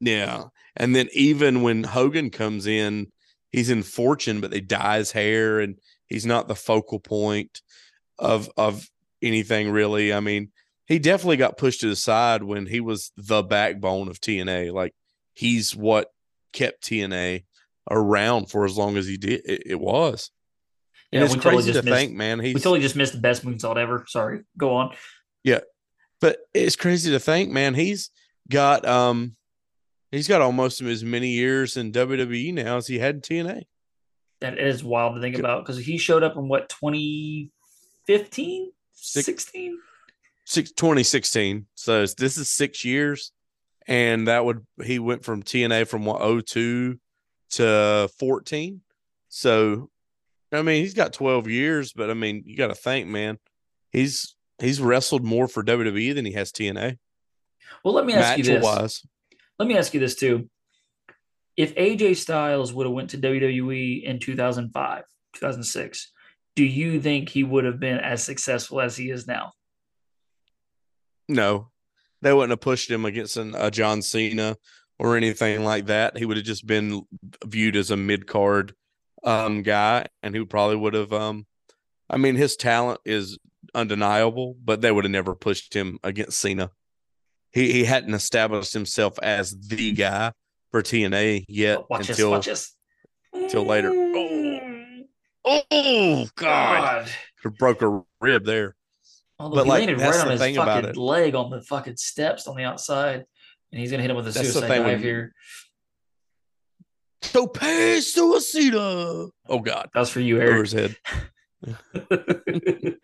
[0.00, 0.44] yeah.
[0.76, 3.12] And then even when Hogan comes in,
[3.52, 7.62] he's in Fortune, but they dye his hair and He's not the focal point
[8.18, 8.88] of of
[9.22, 10.12] anything really.
[10.12, 10.50] I mean,
[10.86, 14.72] he definitely got pushed to the side when he was the backbone of TNA.
[14.72, 14.94] Like
[15.34, 16.08] he's what
[16.52, 17.44] kept TNA
[17.90, 19.42] around for as long as he did.
[19.44, 20.30] It, it was.
[21.12, 22.40] And Yeah, it's we totally crazy just to missed- think, man.
[22.40, 24.04] He's We totally just missed the best moonsault ever.
[24.08, 24.40] Sorry.
[24.58, 24.94] Go on.
[25.42, 25.60] Yeah,
[26.20, 27.74] but it's crazy to think, man.
[27.74, 28.10] He's
[28.50, 29.36] got um
[30.10, 33.62] he's got almost as many years in WWE now as he had in TNA.
[34.40, 36.68] That is wild to think about because he showed up in what
[38.06, 39.78] 2015, Six- 16.
[40.46, 41.66] Six, 2016.
[41.74, 43.32] So this is six years.
[43.86, 46.98] And that would he went from TNA from what 02
[47.50, 48.80] to 14.
[49.28, 49.90] So
[50.52, 53.38] I mean he's got 12 years, but I mean you gotta think, man,
[53.90, 56.98] he's he's wrestled more for WWE than he has TNA.
[57.84, 58.62] Well, let me ask you this.
[58.64, 59.02] wise.
[59.58, 60.48] Let me ask you this too.
[61.56, 66.12] If AJ Styles would have went to WWE in 2005, 2006,
[66.56, 69.52] do you think he would have been as successful as he is now?
[71.28, 71.70] No,
[72.22, 74.56] they wouldn't have pushed him against an, a John Cena
[74.98, 76.16] or anything like that.
[76.16, 77.02] He would have just been
[77.44, 78.74] viewed as a mid card
[79.24, 81.12] um, guy, and he probably would have.
[81.12, 81.46] Um,
[82.08, 83.38] I mean, his talent is
[83.74, 86.70] undeniable, but they would have never pushed him against Cena.
[87.52, 90.32] He he hadn't established himself as the guy
[90.70, 92.74] for TNA yet watch this, until watch this.
[93.32, 94.03] until later.
[95.44, 97.04] Oh God, God.
[97.42, 98.76] Could have broke a rib there.
[99.38, 100.96] Although But, he like, landed that's right on the his thing about fucking it.
[100.96, 103.24] leg on the fucking steps on the outside,
[103.72, 105.34] and he's gonna hit him with a That's suicide dive here.
[107.22, 108.78] So pass to a Cena.
[109.48, 110.96] Oh God, That's for you, over his head.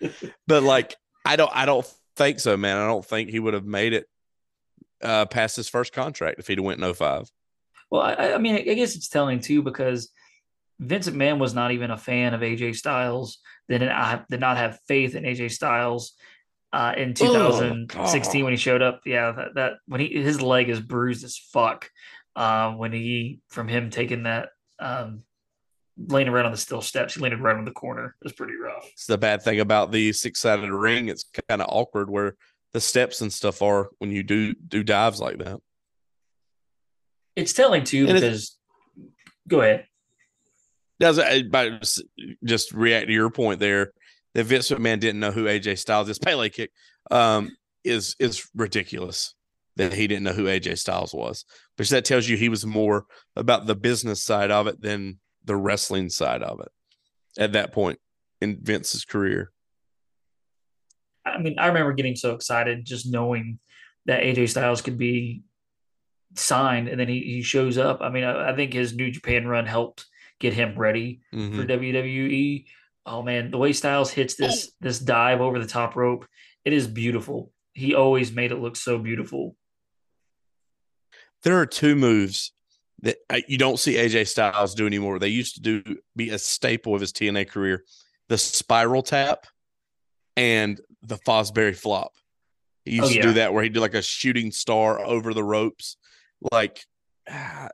[0.46, 1.86] but like I don't I don't
[2.16, 2.76] think so, man.
[2.76, 4.06] I don't think he would have made it
[5.02, 7.30] uh past his first contract if he'd have went no 05.
[7.90, 10.10] Well, I, I mean, I guess it's telling too because
[10.80, 13.38] Vince McMahon was not even a fan of AJ Styles.
[13.68, 16.14] They did not, did not have faith in AJ Styles
[16.72, 19.02] uh, in 2016 when he showed up.
[19.04, 21.90] Yeah, that, that when he his leg is bruised as fuck.
[22.34, 25.22] Uh, when he from him taking that um,
[25.98, 28.14] laying around on the steel steps, he landed right on the corner.
[28.22, 28.88] It was pretty rough.
[28.92, 31.08] It's the bad thing about the six sided ring.
[31.08, 32.36] It's kind of awkward where
[32.72, 35.58] the steps and stuff are when you do do dives like that.
[37.36, 38.58] It's telling too And it's- because
[39.48, 39.86] go ahead.
[41.00, 41.18] Does
[41.50, 41.90] but
[42.44, 43.92] just react to your point there
[44.34, 46.18] that Vince McMahon didn't know who AJ Styles is.
[46.18, 46.70] Pele kick
[47.10, 47.50] um
[47.82, 49.34] is is ridiculous
[49.76, 51.44] that he didn't know who AJ Styles was.
[51.76, 55.56] which that tells you he was more about the business side of it than the
[55.56, 56.68] wrestling side of it
[57.38, 57.98] at that point
[58.42, 59.50] in Vince's career.
[61.24, 63.58] I mean, I remember getting so excited just knowing
[64.06, 65.42] that AJ Styles could be
[66.36, 68.00] signed, and then he, he shows up.
[68.02, 70.06] I mean, I, I think his New Japan run helped
[70.40, 71.56] get him ready Mhm.
[71.56, 72.66] for WWE.
[73.06, 76.26] Oh man, the way Styles hits this this dive over the top rope,
[76.64, 77.52] it is beautiful.
[77.72, 79.56] He always made it look so beautiful.
[81.42, 82.52] There are two moves
[83.02, 83.16] that
[83.48, 85.18] you don't see AJ Styles do anymore.
[85.18, 87.84] They used to do be a staple of his TNA career:
[88.28, 89.46] the spiral tap
[90.36, 92.12] and the Fosbury flop.
[92.84, 95.44] He used Oh, to do that where he'd do like a shooting star over the
[95.44, 95.96] ropes.
[96.52, 96.84] Like,
[97.28, 97.68] ah,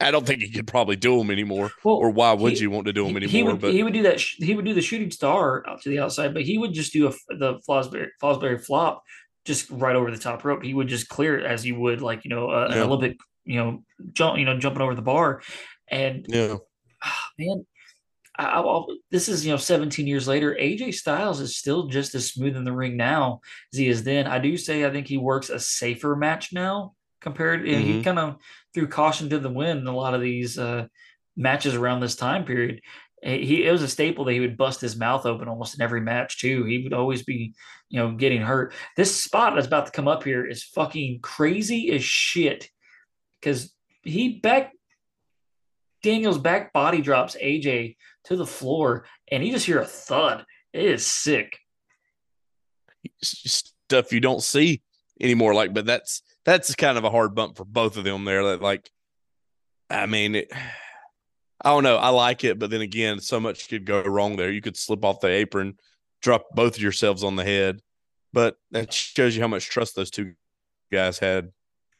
[0.00, 1.70] I don't think he could probably do them anymore.
[1.84, 3.30] Well, Or why would he- you want to do them he, anymore?
[3.32, 4.18] he would but he would do that.
[4.20, 6.92] sh- He would do the shooting star out to the outside, but he would just
[6.92, 9.02] do a, the Fosbury Fosbury flop
[9.44, 10.62] just right over the top rope.
[10.62, 12.84] He would just clear it as you would like you know uh, an Yeah.
[12.84, 13.82] Olympic you know
[14.12, 15.42] jump you know jumping over the bar,
[15.88, 16.56] and yeah,
[17.02, 17.66] ah, man,
[18.38, 20.56] I, I, this is you know 17 years later.
[20.58, 23.40] AJ Styles is still just as smooth in the ring now
[23.72, 24.26] as he is then.
[24.26, 27.66] I do say I think he works a safer match now compared.
[27.66, 28.36] You know, He kind of
[28.74, 30.86] threw caution to the wind in a lot of these uh,
[31.36, 32.80] matches around this time period.
[33.22, 36.00] He it was a staple that he would bust his mouth open almost in every
[36.00, 36.64] match too.
[36.64, 37.52] He would always be
[37.90, 38.72] you know getting hurt.
[38.96, 42.70] This spot that's about to come up here is fucking crazy as shit
[43.38, 44.72] because he back
[46.02, 50.46] Daniels back body drops AJ to the floor, and you just hear a thud.
[50.72, 51.58] It is sick.
[53.22, 54.82] stuff you don't see
[55.20, 55.52] anymore.
[55.54, 58.42] Like, but that's that's kind of a hard bump for both of them there.
[58.44, 58.90] That like,
[59.88, 60.50] I mean, it,
[61.62, 61.96] I don't know.
[61.96, 64.50] I like it, but then again, so much could go wrong there.
[64.50, 65.76] You could slip off the apron,
[66.22, 67.80] drop both of yourselves on the head,
[68.32, 70.32] but that shows you how much trust those two
[70.90, 71.50] guys had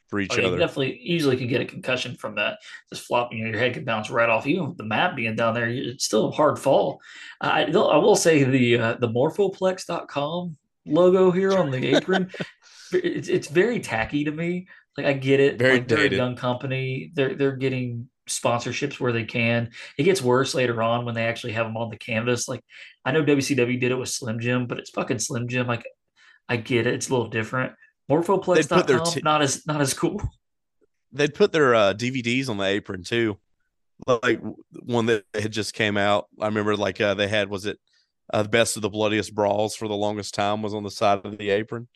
[0.08, 0.58] for each Oh, you other.
[0.58, 2.58] definitely easily could get a concussion from that.
[2.92, 4.46] Just flopping, you know, your head could bounce right off.
[4.46, 7.00] Even with the mat being down there, it's still a hard fall.
[7.40, 12.30] I, I will say the uh, the morphoplex.com logo here on the apron,
[12.92, 14.66] it's, it's very tacky to me.
[14.96, 15.58] Like I get it.
[15.58, 17.10] Very like, they're a young company.
[17.14, 19.70] They're they're getting sponsorships where they can.
[19.98, 22.48] It gets worse later on when they actually have them on the canvas.
[22.48, 22.62] Like
[23.04, 25.66] I know WCW did it with Slim Jim, but it's fucking Slim Jim.
[25.66, 25.84] Like
[26.48, 27.72] I get it, it's a little different.
[28.10, 30.20] Morphoplex.com, t- not as not as cool.
[31.12, 33.38] They'd put their uh, DVDs on the apron too,
[34.06, 34.40] like
[34.84, 36.28] one that had just came out.
[36.40, 37.78] I remember like uh, they had was it
[38.32, 41.20] uh, the best of the bloodiest brawls for the longest time was on the side
[41.24, 41.88] of the apron.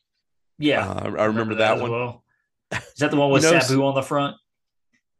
[0.59, 1.91] Yeah, Uh, I, I remember, that, as one.
[1.91, 2.25] Well.
[2.73, 4.37] Is that the one with You know, Sabu on the front?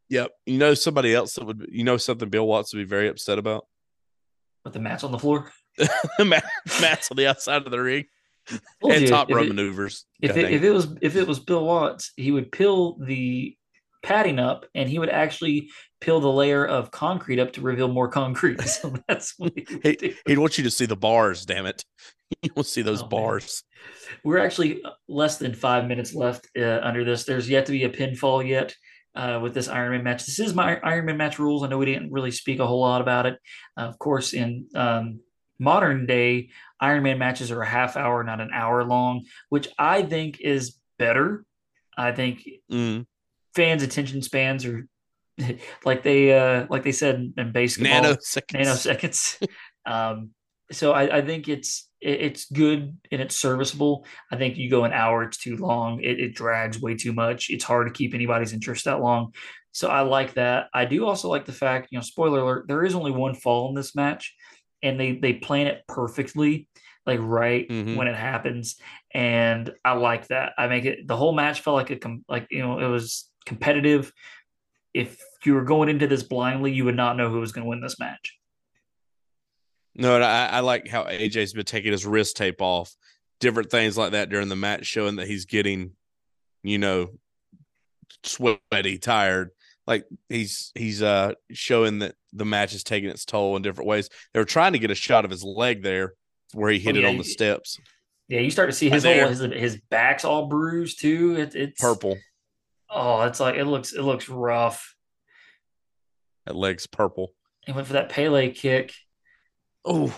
[0.09, 0.31] Yep.
[0.45, 3.39] You know somebody else that would you know something Bill Watts would be very upset
[3.39, 3.65] about?
[4.65, 5.51] with the mats on the floor?
[6.19, 8.05] Mats on the outside of the ring
[8.81, 10.05] and top row maneuvers.
[10.21, 13.55] If it, if it was if it was Bill Watts, he would peel the
[14.03, 15.69] padding up, and he would actually
[16.05, 18.61] peel the layer of concrete up to reveal more concrete.
[18.67, 20.13] So that's what he would He- do.
[20.27, 21.83] He'd want you to see the bars, damn it.
[22.41, 23.09] You to see those Oh, man.
[23.09, 23.63] bars.
[24.23, 27.23] We're actually less than five minutes left uh, under this.
[27.23, 28.75] There's yet to be a pinfall yet
[29.15, 30.25] uh, with this Iron Man match.
[30.25, 31.63] This is my Iron Man match rules.
[31.63, 33.37] I know we didn't really speak a whole lot about it.
[33.77, 35.19] Uh, of course, in um,
[35.59, 36.49] modern day,
[36.79, 40.77] Iron Man matches are a half hour, not an hour long, which I think is
[40.97, 41.45] better.
[41.97, 42.41] I think
[42.71, 43.05] Mm.
[43.55, 44.87] fans' attention spans are
[45.85, 48.51] like they uh, like they said in, basketball Nanoseconds.
[48.65, 49.47] nanoseconds.
[49.85, 50.29] um,
[50.71, 54.05] so I, I think it's it, it's good and it's serviceable.
[54.31, 56.01] I think you go an hour, it's too long.
[56.01, 57.49] It, it drags way too much.
[57.49, 59.33] It's hard to keep anybody's interest that long.
[59.71, 60.67] So I like that.
[60.73, 63.69] I do also like the fact, you know, spoiler alert, there is only one fall
[63.69, 64.33] in this match,
[64.81, 66.67] and they they plan it perfectly,
[67.05, 67.97] like right Mhm.
[67.97, 68.77] when it happens.
[69.13, 70.53] And I like that.
[70.57, 73.29] I make it the whole match felt like a com- like you know it was
[73.45, 74.11] competitive.
[74.95, 77.69] If you were going into this blindly, you would not know who was going to
[77.69, 78.37] win this match.
[79.93, 82.95] No, and I, I like how AJ's been taking his wrist tape off,
[83.39, 85.91] different things like that during the match, showing that he's getting,
[86.63, 87.09] you know,
[88.23, 89.49] sweaty, tired.
[89.87, 94.09] Like he's he's uh showing that the match is taking its toll in different ways.
[94.33, 96.13] They were trying to get a shot of his leg there
[96.53, 97.77] where he hit Oh, it on the he- steps.
[98.27, 101.35] Yeah, you start to see his whole his, his back's all bruised too.
[101.35, 102.17] It, it's Purple.
[102.89, 104.95] Oh, it's like it looks it looks rough.
[106.45, 107.33] That leg's purple.
[107.65, 108.93] He went for that Pele kick.
[109.83, 110.13] Oh,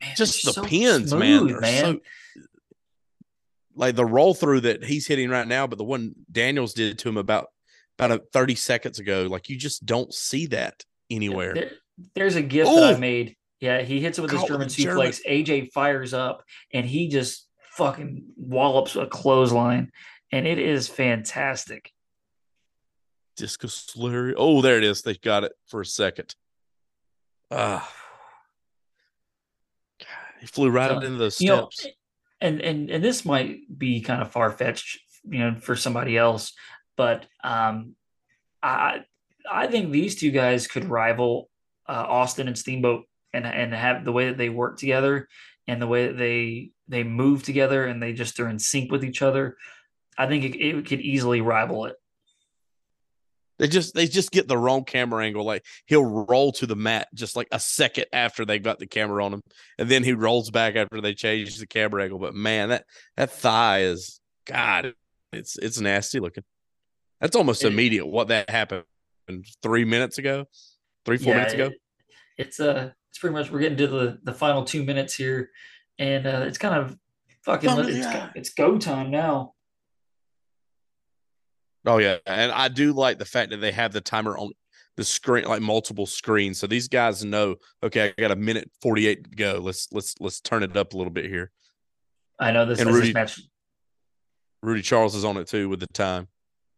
[0.00, 1.38] Man, just the so pins, man.
[1.40, 1.84] smooth, are man.
[1.84, 2.00] so-
[3.76, 7.08] like the roll through that he's hitting right now, but the one Daniels did to
[7.08, 7.46] him about
[7.98, 11.54] about a 30 seconds ago, like you just don't see that anywhere.
[11.54, 11.72] There-
[12.14, 12.98] there's a gift that I Ooh.
[12.98, 13.36] made.
[13.60, 15.20] Yeah, he hits it with his German with a German- suplex.
[15.26, 19.92] AJ fires up and he just fucking wallops a clothesline,
[20.32, 21.92] and it is fantastic.
[23.36, 24.36] Discus Lariat.
[24.38, 25.02] Oh, there it is.
[25.02, 26.34] They got it for a second.
[27.50, 27.90] Ah.
[29.98, 30.08] God,
[30.40, 31.94] he flew right So, into those You know, steps.
[32.40, 36.52] and and and this might be kind of far fetched, you know, for somebody else,
[36.96, 37.94] but um,
[38.62, 39.04] I
[39.50, 41.48] I think these two guys could rival
[41.88, 45.28] uh, Austin and Steamboat, and and have the way that they work together,
[45.66, 49.04] and the way that they they move together, and they just are in sync with
[49.04, 49.56] each other.
[50.20, 51.96] I think it, it could easily rival it.
[53.58, 55.44] They just they just get the wrong camera angle.
[55.44, 59.24] Like he'll roll to the mat just like a second after they got the camera
[59.24, 59.42] on him,
[59.78, 62.18] and then he rolls back after they change the camera angle.
[62.18, 62.84] But man, that
[63.16, 64.94] that thigh is God,
[65.32, 66.44] it's it's nasty looking.
[67.20, 68.06] That's almost It- immediate.
[68.06, 68.84] What that happened
[69.62, 70.46] three minutes ago,
[71.04, 71.66] three four minutes ago.
[71.66, 71.80] it-
[72.38, 75.50] it's uh, it's pretty much we're getting to the the final two minutes here,
[75.98, 76.96] and uh, it's kind of
[77.44, 79.52] fucking it's, it's go time now.
[81.86, 84.50] Oh yeah, and I do like the fact that they have the timer on
[84.96, 87.56] the screen, like multiple screens, so these guys know.
[87.82, 89.60] Okay, I got a minute forty eight to go.
[89.62, 91.50] Let's let's let's turn it up a little bit here.
[92.38, 93.40] I know this And Rudy- this match
[94.62, 96.28] Rudy Charles is on it too with the time.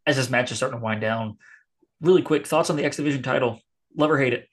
[0.06, 1.36] as this match is starting to wind down.
[2.00, 3.60] Really quick thoughts on the X Division title.
[3.96, 4.48] Love or hate it?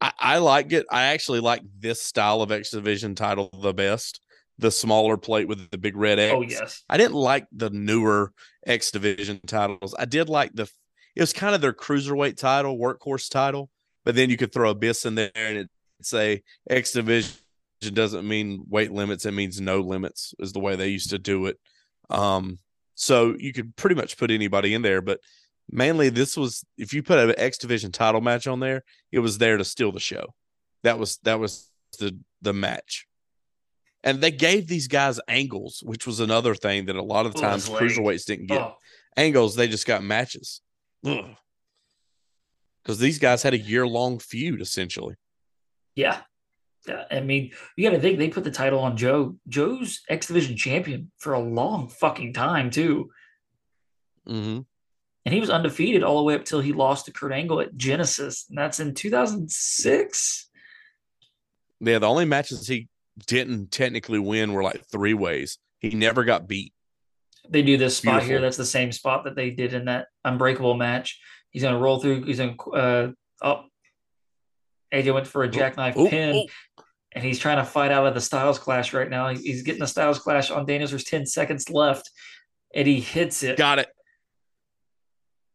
[0.00, 0.84] I, I like it.
[0.90, 4.20] I actually like this style of X Division title the best.
[4.58, 6.34] The smaller plate with the big red X.
[6.34, 8.32] Oh yes, I didn't like the newer
[8.66, 9.94] X Division titles.
[9.98, 10.70] I did like the.
[11.14, 13.70] It was kind of their cruiserweight title, workhorse title,
[14.04, 15.70] but then you could throw Abyss in there and it
[16.02, 17.34] say X Division
[17.92, 20.34] doesn't mean weight limits; it means no limits.
[20.38, 21.58] Is the way they used to do it.
[22.08, 22.58] Um,
[22.94, 25.20] so you could pretty much put anybody in there, but
[25.70, 29.38] mainly this was if you put an X Division title match on there, it was
[29.38, 30.34] there to steal the show.
[30.82, 33.05] That was that was the the match.
[34.04, 37.68] And they gave these guys angles, which was another thing that a lot of times
[37.68, 38.72] cruiserweights didn't get.
[39.16, 40.60] Angles, they just got matches.
[41.02, 45.16] Because these guys had a year long feud essentially.
[45.94, 46.20] yeah.
[46.88, 49.34] Yeah, I mean, you got to think they put the title on Joe.
[49.48, 53.10] Joe's X Division champion for a long fucking time too.
[54.28, 54.60] Mm-hmm.
[55.24, 57.76] and he was undefeated all the way up till he lost to Kurt Angle at
[57.76, 60.50] Genesis, and that's in 2006.
[61.80, 62.88] Yeah, the only matches he
[63.26, 65.58] didn't technically win were like three ways.
[65.78, 66.72] He never got beat.
[67.48, 68.28] They do this spot Beautiful.
[68.28, 68.40] here.
[68.40, 71.20] That's the same spot that they did in that Unbreakable match.
[71.50, 72.24] He's going to roll through.
[72.24, 73.12] He's going to uh,
[73.42, 73.64] oh.
[74.92, 76.82] AJ went for a jackknife Ooh, pin, ooh.
[77.12, 79.28] and he's trying to fight out of the Styles Clash right now.
[79.28, 80.90] He's getting the Styles Clash on Daniels.
[80.90, 82.08] There's 10 seconds left,
[82.74, 83.56] and he hits it.
[83.58, 83.88] Got it.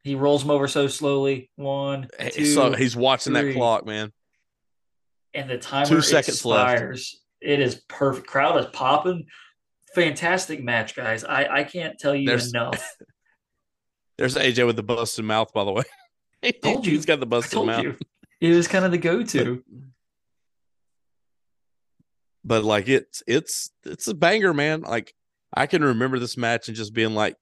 [0.03, 1.49] He rolls him over so slowly.
[1.55, 3.53] One, two, so he's watching three.
[3.53, 4.11] that clock, man.
[5.33, 7.15] and the timer Two seconds left.
[7.41, 8.27] It is perfect.
[8.27, 9.25] Crowd is popping.
[9.95, 11.23] Fantastic match, guys.
[11.23, 12.95] I, I can't tell you There's- enough.
[14.17, 15.83] There's AJ with the busted mouth, by the way.
[16.63, 16.91] Told you.
[16.93, 17.83] He's got the busted mouth.
[17.83, 17.97] you.
[18.39, 19.63] It was kind of the go-to.
[22.43, 24.81] But like it's it's it's a banger, man.
[24.81, 25.13] Like
[25.53, 27.35] I can remember this match and just being like,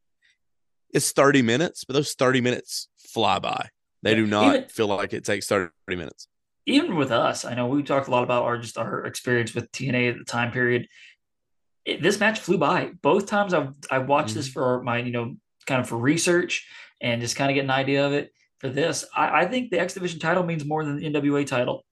[0.94, 3.70] it's 30 minutes, but those 30 minutes fly by.
[4.02, 6.28] They do not Even- feel like it takes 30 minutes.
[6.66, 9.72] Even with us, I know we talked a lot about our just our experience with
[9.72, 10.88] TNA at the time period.
[11.86, 12.92] It, this match flew by.
[13.02, 14.54] Both times I've I watched this Mm-hmm.
[14.54, 15.36] for my you know
[15.66, 16.68] kind of for research
[17.02, 18.32] and just kind of get an idea of it.
[18.60, 21.86] For this, I, I think the X Division title means more than the NWA title.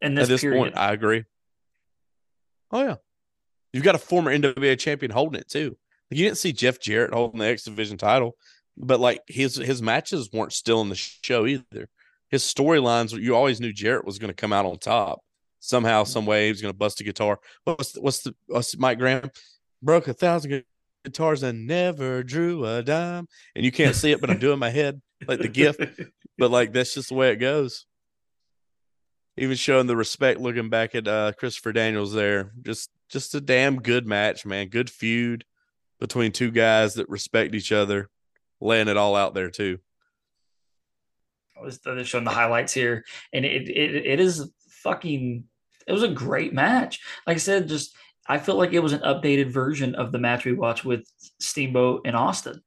[0.00, 1.24] In this, At this period, point, I agree.
[2.72, 2.96] Oh yeah.
[3.72, 5.76] You've got a former NWA champion holding it too.
[6.10, 8.36] You didn't see Jeff Jarrett holding the X Division title,
[8.76, 11.88] but like his his matches weren't still in the show either.
[12.34, 15.20] His storylines, you always knew Jarrett was going to come out on top
[15.60, 16.46] somehow, some way.
[16.46, 17.38] He was going to bust a guitar.
[17.62, 19.30] What's the, what's the what's Mike Graham
[19.80, 20.64] broke a thousand
[21.04, 23.28] guitars and never drew a dime.
[23.54, 25.80] And you can't see it, but I'm doing my head like the gift.
[26.36, 27.86] But like that's just the way it goes.
[29.36, 32.50] Even showing the respect looking back at uh Christopher Daniels there.
[32.62, 34.66] Just just a damn good match, man.
[34.66, 35.44] Good feud
[36.00, 38.10] between two guys that respect each other,
[38.60, 39.78] laying it all out there too.
[41.56, 45.44] I was they're showing the highlights here, and it, it it is fucking.
[45.86, 47.00] It was a great match.
[47.26, 47.94] Like I said, just
[48.26, 51.06] I felt like it was an updated version of the match we watched with
[51.40, 52.62] Steamboat and Austin.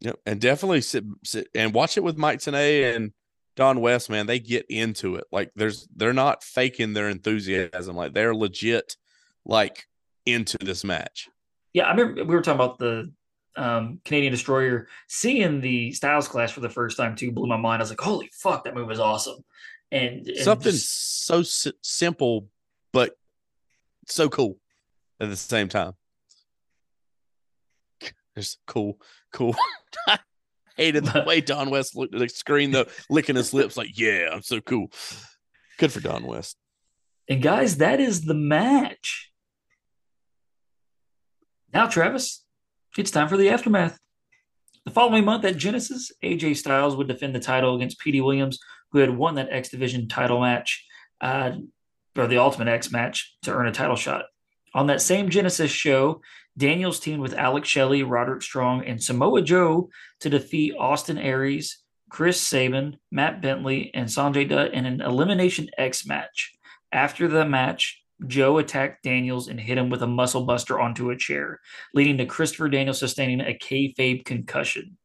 [0.00, 0.18] Yep.
[0.26, 3.12] And definitely sit, sit and watch it with Mike Tenay and
[3.56, 4.26] Don West, man.
[4.26, 5.24] They get into it.
[5.30, 7.96] Like there's they're not faking their enthusiasm.
[7.96, 8.96] Like they're legit
[9.44, 9.86] like
[10.26, 11.28] into this match.
[11.72, 13.12] Yeah, I remember we were talking about the
[13.56, 14.88] um, Canadian Destroyer.
[15.08, 17.80] Seeing the Styles Clash for the first time too blew my mind.
[17.80, 19.44] I was like, "Holy fuck, that move is awesome!"
[19.92, 22.48] And, and Something just- so si- simple,
[22.92, 23.16] but
[24.06, 24.58] so cool
[25.20, 25.92] at the same time.
[28.36, 28.98] Just cool,
[29.32, 29.56] cool.
[30.08, 30.18] I
[30.76, 34.28] hated the way Don West looked at the screen, though, licking his lips, like, yeah,
[34.32, 34.90] I'm so cool.
[35.78, 36.56] Good for Don West.
[37.28, 39.30] And guys, that is the match.
[41.74, 42.44] Now, Travis,
[42.98, 43.98] it's time for the aftermath.
[44.84, 48.58] The following month at Genesis, AJ Styles would defend the title against Petey Williams,
[48.92, 50.86] who had won that X Division title match,
[51.20, 51.52] uh,
[52.16, 54.24] or the Ultimate X match, to earn a title shot.
[54.74, 56.22] On that same Genesis show,
[56.56, 61.78] Daniels teamed with Alex Shelley, Roderick Strong, and Samoa Joe to defeat Austin Aries,
[62.10, 66.52] Chris Sabin, Matt Bentley, and Sanjay Dutt in an Elimination X match.
[66.92, 71.16] After the match, Joe attacked Daniels and hit him with a muscle buster onto a
[71.16, 71.60] chair,
[71.94, 74.96] leading to Christopher Daniels sustaining a kayfabe concussion.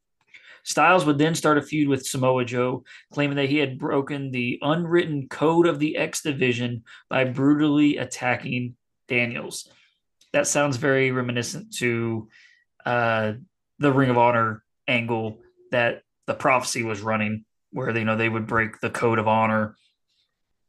[0.64, 4.58] Styles would then start a feud with Samoa Joe, claiming that he had broken the
[4.62, 8.76] unwritten code of the X Division by brutally attacking
[9.08, 9.70] Daniels.
[10.34, 12.30] That sounds very reminiscent to
[12.86, 13.34] uh,
[13.78, 15.40] the Ring of Honor angle
[15.72, 19.76] that the prophecy was running, where you know they would break the code of honor.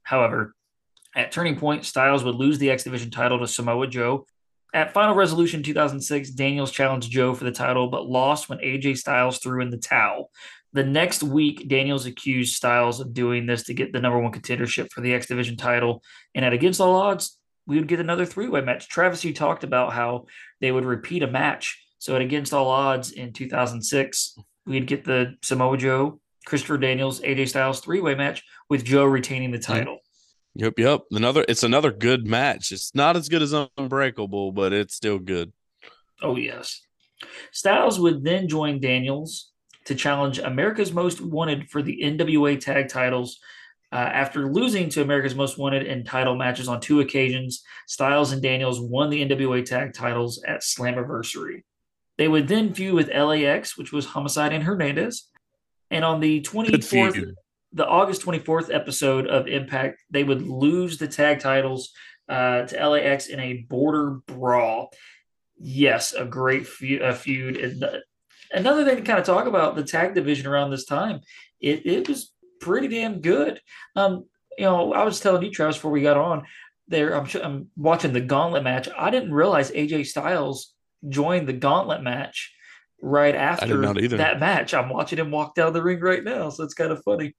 [0.03, 0.56] However,
[1.17, 4.27] at Turning Point, Styles would lose the X Division title to Samoa Joe.
[4.75, 9.39] At Final Resolution 2006, Daniels challenged Joe for the title, but lost when AJ Styles
[9.39, 10.31] threw in the towel.
[10.75, 14.93] The next week, Daniels accused Styles of doing this to get the number one contendership
[14.93, 16.03] for the X Division title.
[16.35, 18.87] And at Against All Odds, we would get another three way match.
[18.87, 20.27] Travis, you talked about how
[20.61, 21.83] they would repeat a match.
[21.99, 27.49] So at Against All Odds in 2006, we'd get the Samoa Joe, Christopher Daniels, AJ
[27.49, 30.01] Styles three way match with Joe retaining the title.
[30.59, 31.03] Yep, yep.
[31.11, 32.73] Another it's another good match.
[32.73, 35.53] It's not as good as Unbreakable, but it's still good.
[36.23, 36.81] Oh, yes.
[37.53, 39.51] Styles would then join Daniels
[39.85, 43.39] to challenge America's Most Wanted for the NWA tag titles.
[43.93, 48.43] Uh, after losing to America's Most Wanted in title matches on two occasions, Styles and
[48.43, 51.63] Daniels won the NWA tag titles at Slammiversary.
[52.19, 55.29] They would then feud with LAX, which was Homicide and Hernandez.
[55.91, 57.35] And on the 24th, feud.
[57.73, 61.93] The August 24th episode of Impact, they would lose the tag titles
[62.29, 64.91] uh, to LAX in a border brawl.
[65.59, 67.03] Yes, a great feud.
[67.03, 67.57] A feud.
[67.57, 68.03] And the,
[68.53, 71.21] another thing to kind of talk about the tag division around this time,
[71.61, 73.61] it, it was pretty damn good.
[73.95, 74.27] Um,
[74.59, 76.45] you know, I was telling you, Travis, before we got on
[76.89, 78.89] there, I'm, I'm watching the gauntlet match.
[78.97, 80.73] I didn't realize AJ Styles
[81.09, 82.53] joined the gauntlet match
[83.01, 83.81] right after
[84.17, 84.75] that match.
[84.75, 87.35] I'm watching him walk down the ring right now, so it's kind of funny.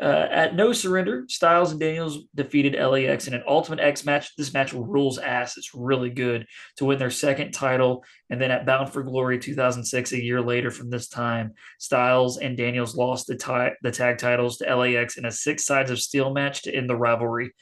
[0.00, 4.36] Uh, at No Surrender, Styles and Daniels defeated LAX in an Ultimate X match.
[4.36, 5.56] This match rules ass.
[5.56, 8.04] It's really good to win their second title.
[8.28, 12.56] And then at Bound for Glory 2006, a year later from this time, Styles and
[12.56, 16.32] Daniels lost the, tie, the tag titles to LAX in a six sides of steel
[16.32, 17.52] match to end the rivalry.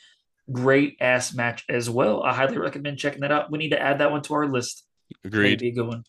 [0.50, 2.22] Great ass match as well.
[2.24, 3.50] I highly recommend checking that out.
[3.50, 4.84] We need to add that one to our list.
[5.24, 5.60] Agreed.
[5.60, 6.04] Maybe a good one.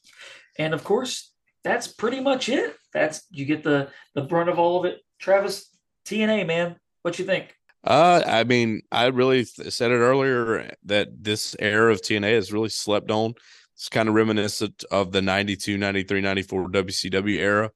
[0.58, 1.32] And of course,
[1.64, 2.76] that's pretty much it.
[2.94, 5.02] That's you get the the brunt of all of it.
[5.20, 5.70] Travis,
[6.06, 7.56] TNA, man, what you think?
[7.84, 12.70] Uh, I mean, I really said it earlier that this era of TNA is really
[12.70, 13.36] slept on.
[13.76, 17.72] It's kind of reminiscent of the 92, 93, 94 WCW era.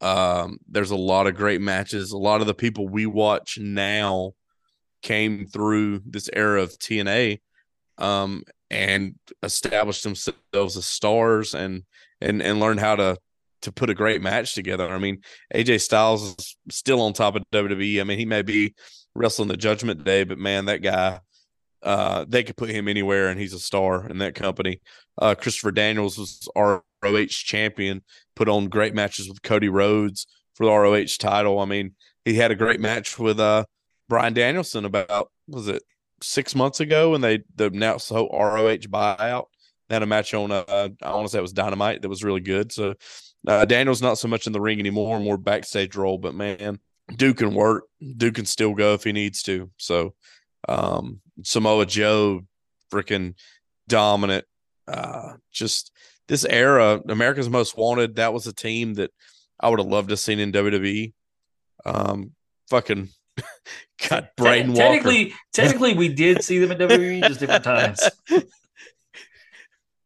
[0.00, 2.12] Um, there's a lot of great matches.
[2.12, 4.32] A lot of the people we watch now
[5.02, 7.40] came through this era of TNA
[7.96, 11.84] um, and established themselves as stars and
[12.20, 13.16] and and learned how to
[13.62, 14.88] to put a great match together.
[14.88, 15.22] I mean,
[15.54, 18.00] AJ Styles is still on top of WWE.
[18.00, 18.74] I mean, he may be
[19.14, 21.20] wrestling the Judgment Day, but man, that guy,
[21.82, 24.80] uh, they could put him anywhere, and he's a star in that company.
[25.18, 28.02] Uh, Christopher Daniels was ROH champion,
[28.34, 31.58] put on great matches with Cody Rhodes for the ROH title.
[31.58, 31.94] I mean,
[32.24, 33.64] he had a great match with uh,
[34.08, 35.82] Bryan Danielson about was it
[36.22, 39.46] six months ago when they, they announced the whole ROH buyout.
[39.88, 42.40] Had a match on uh, I want to say it was Dynamite that was really
[42.40, 42.72] good.
[42.72, 42.94] So
[43.46, 46.80] uh, Daniel's not so much in the ring anymore, more backstage role, but man,
[47.14, 47.84] Duke can work.
[48.16, 49.70] Duke can still go if he needs to.
[49.76, 50.14] So
[50.68, 52.42] um, Samoa Joe,
[52.92, 53.34] freaking
[53.88, 54.44] dominant.
[54.88, 55.92] Uh, just
[56.28, 58.16] this era, America's Most Wanted.
[58.16, 59.10] That was a team that
[59.60, 61.12] I would have loved to seen in WWE.
[61.84, 62.32] Um,
[62.68, 63.08] fucking
[64.08, 68.00] got brain Te- technically, technically, we did see them in WWE just different times.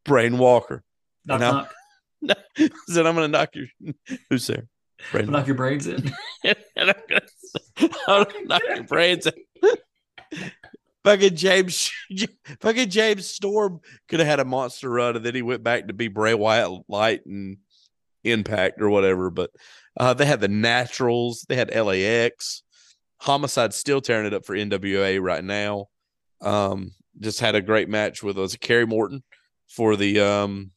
[0.04, 0.82] Braden Walker.
[1.26, 1.72] Knock, knock.
[2.86, 3.66] said I'm gonna knock your
[4.28, 4.66] who's there?
[5.12, 6.12] Brain knock your brains in.
[6.46, 6.94] I'm
[8.06, 10.40] gonna knock your brains in.
[11.04, 11.90] fucking James,
[12.60, 15.94] fucking James Storm could have had a monster run, and then he went back to
[15.94, 17.58] be Bray Wyatt Light and
[18.24, 19.30] Impact or whatever.
[19.30, 19.50] But
[19.98, 22.62] uh, they had the Naturals, they had LAX,
[23.18, 25.86] Homicide still tearing it up for NWA right now.
[26.42, 29.22] Um, just had a great match with was Kerry Morton
[29.70, 30.72] for the um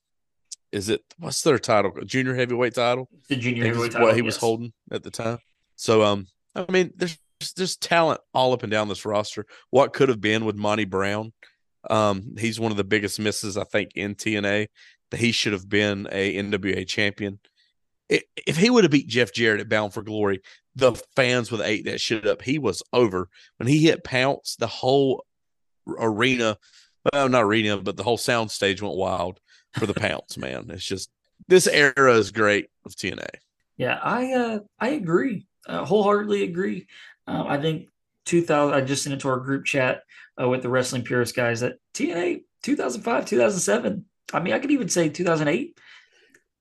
[0.71, 1.91] is it what's their title?
[2.05, 3.09] Junior heavyweight title.
[3.29, 4.07] The junior heavyweight title.
[4.07, 4.25] What he yes.
[4.25, 5.39] was holding at the time.
[5.75, 7.17] So um, I mean, there's
[7.55, 9.45] there's talent all up and down this roster.
[9.69, 11.33] What could have been with Monty Brown?
[11.89, 14.67] Um, he's one of the biggest misses I think in TNA.
[15.11, 17.39] That he should have been a NWA champion.
[18.09, 20.41] If he would have beat Jeff Jarrett at Bound for Glory,
[20.75, 22.41] the fans would have ate that shit up.
[22.41, 24.55] He was over when he hit Pounce.
[24.55, 25.25] The whole
[25.87, 26.57] arena,
[27.11, 29.39] well, I'm not arena, but the whole sound stage went wild
[29.73, 30.69] for the pounce, man.
[30.69, 31.09] It's just
[31.47, 33.27] this era is great of TNA.
[33.77, 36.87] Yeah, I uh, I agree, uh, wholeheartedly agree.
[37.27, 37.87] Um, I think
[38.25, 38.73] 2000.
[38.73, 40.03] I just sent it to our group chat
[40.39, 44.05] uh, with the wrestling purist guys that TNA 2005, 2007.
[44.33, 45.77] I mean, I could even say 2008.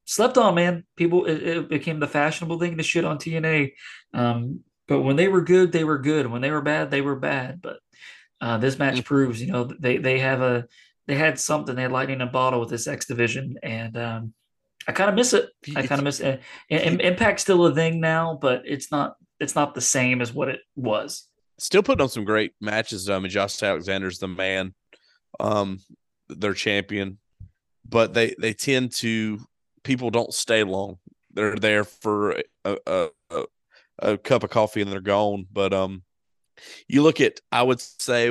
[0.05, 0.84] Slept on, man.
[0.97, 3.72] People, it, it became the fashionable thing to shit on TNA.
[4.12, 6.26] Um, but when they were good, they were good.
[6.26, 7.62] When they were bad, they were bad.
[7.62, 7.78] But
[8.43, 9.05] uh, this match mm.
[9.05, 10.66] proves, you know, they they have a
[11.07, 11.76] they had something.
[11.76, 14.34] They had lightning in a bottle with this X division, and um,
[14.86, 15.49] I kind of miss it.
[15.76, 16.43] I kind of miss it.
[16.68, 19.16] And, Impact's still a thing now, but it's not.
[19.38, 21.28] It's not the same as what it was.
[21.59, 23.09] Still putting on some great matches.
[23.09, 24.74] I mean, Josh Alexander's the man,
[25.38, 25.78] um,
[26.28, 27.18] their champion,
[27.88, 29.38] but they they tend to
[29.84, 30.99] people don't stay long.
[31.32, 33.44] They're there for a, a, a,
[34.01, 35.47] a cup of coffee and they're gone.
[35.51, 36.02] But um,
[36.89, 38.31] you look at I would say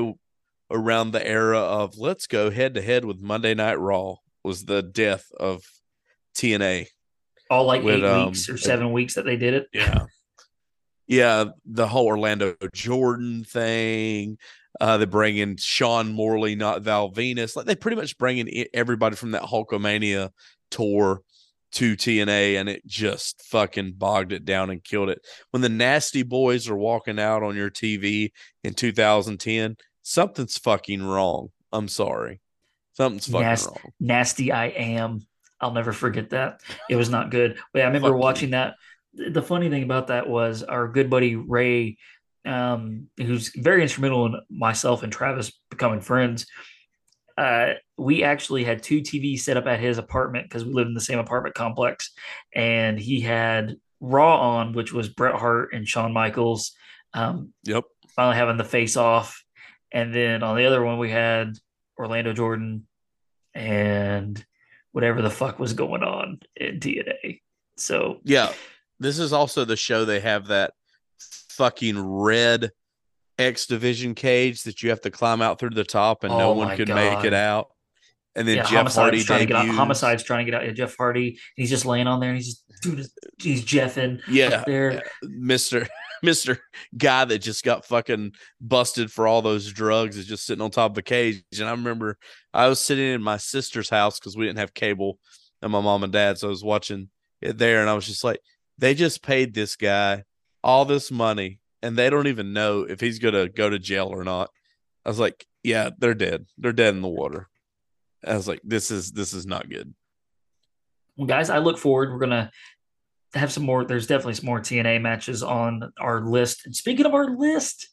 [0.70, 4.82] around the era of let's go head to head with Monday Night Raw was the
[4.82, 5.64] death of
[6.36, 6.88] TNA.
[7.50, 9.68] All like with, eight um, weeks or seven it, weeks that they did it.
[9.74, 10.06] Yeah.
[11.08, 11.46] Yeah.
[11.66, 14.38] The whole Orlando Jordan thing.
[14.80, 17.56] Uh, they bring in Sean Morley, not Val Venis.
[17.56, 20.30] Like they pretty much bring in everybody from that Hulkamania
[20.72, 21.22] tour
[21.74, 25.26] to TNA, and it just fucking bogged it down and killed it.
[25.52, 28.32] When the Nasty Boys are walking out on your TV
[28.64, 31.50] in 2010, something's fucking wrong.
[31.72, 32.42] I'm sorry.
[32.94, 33.92] Something's fucking Nas- wrong.
[34.00, 35.26] Nasty I am.
[35.60, 36.62] I'll never forget that.
[36.90, 37.58] It was not good.
[37.72, 38.52] But I remember Fuck watching you.
[38.54, 38.76] that.
[39.14, 41.98] The funny thing about that was our good buddy Ray,
[42.46, 46.48] um, who's very instrumental in myself and Travis becoming friends.
[47.38, 50.94] Uh, we actually had two TVs set up at his apartment because we lived in
[50.94, 52.12] the same apartment complex,
[52.54, 56.72] and he had Raw on, which was Bret Hart and Shawn Michaels.
[57.14, 57.84] Um, Yep.
[58.16, 59.44] finally having the face off.
[59.92, 61.54] And then on the other one, we had
[61.98, 62.88] Orlando Jordan
[63.54, 64.44] and
[64.92, 67.42] whatever the fuck was going on in TNA.
[67.78, 68.54] So, Yeah.
[69.00, 70.74] This is also the show they have that
[71.50, 72.72] fucking red
[73.38, 76.76] X division cage that you have to climb out through the top and no one
[76.78, 76.96] could God.
[76.96, 77.72] make it out.
[78.36, 79.68] And then yeah, Jeff Homicide's Hardy trying to get out.
[79.68, 80.66] Homicide's trying to get out.
[80.66, 83.06] Yeah, Jeff Hardy, he's just laying on there and he's just dude,
[83.42, 84.94] he's- jeffing Yeah, there.
[84.94, 85.02] yeah.
[85.26, 85.88] Mr.
[86.24, 86.60] Mr.
[86.96, 88.32] Guy that just got fucking
[88.62, 91.44] busted for all those drugs is just sitting on top of a cage.
[91.60, 92.18] And I remember
[92.54, 95.18] I was sitting in my sister's house because we didn't have cable
[95.64, 96.38] and my mom and dad.
[96.38, 97.10] So I was watching
[97.42, 98.40] it there and I was just like,
[98.78, 100.24] they just paid this guy
[100.64, 104.08] all this money and they don't even know if he's going to go to jail
[104.08, 104.52] or not.
[105.04, 106.46] I was like, yeah, they're dead.
[106.58, 107.50] They're dead in the water.
[108.26, 109.94] I was like, this is this is not good.
[111.18, 112.12] Well, guys, I look forward.
[112.12, 112.52] We're gonna
[113.34, 113.86] have some more.
[113.86, 116.66] There's definitely some more TNA matches on our list.
[116.66, 117.90] And speaking of our list,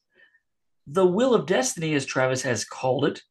[0.87, 3.23] the Wheel of Destiny, as Travis has called it,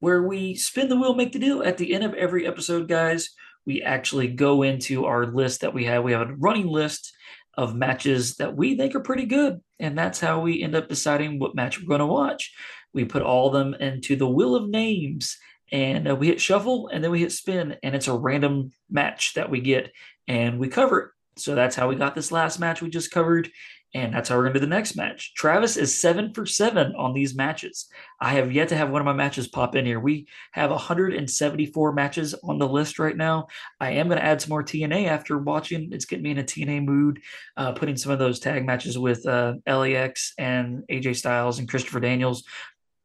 [0.00, 1.62] where we spin the wheel, make the deal.
[1.62, 3.30] At the end of every episode, guys,
[3.66, 6.02] we actually go into our list that we have.
[6.04, 7.12] We have a running list
[7.54, 11.38] of matches that we think are pretty good, and that's how we end up deciding
[11.38, 12.52] what match we're going to watch.
[12.92, 15.36] We put all of them into the wheel of names
[15.72, 19.34] and uh, we hit shuffle and then we hit spin and it's a random match
[19.34, 19.92] that we get
[20.28, 21.08] and we cover it.
[21.36, 23.50] So that's how we got this last match we just covered
[23.92, 25.34] and that's how we're going to do the next match.
[25.34, 27.88] Travis is seven for seven on these matches.
[28.20, 29.98] I have yet to have one of my matches pop in here.
[29.98, 33.48] We have 174 matches on the list right now.
[33.80, 35.92] I am going to add some more tna after watching.
[35.92, 37.20] It's getting me in a tna mood
[37.56, 42.00] uh, putting some of those tag matches with uh, lax and aj styles and christopher
[42.00, 42.44] daniels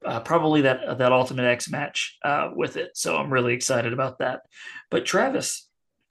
[0.06, 2.92] uh, probably that that Ultimate X match uh, with it.
[2.96, 4.42] So I'm really excited about that.
[4.92, 5.68] But Travis,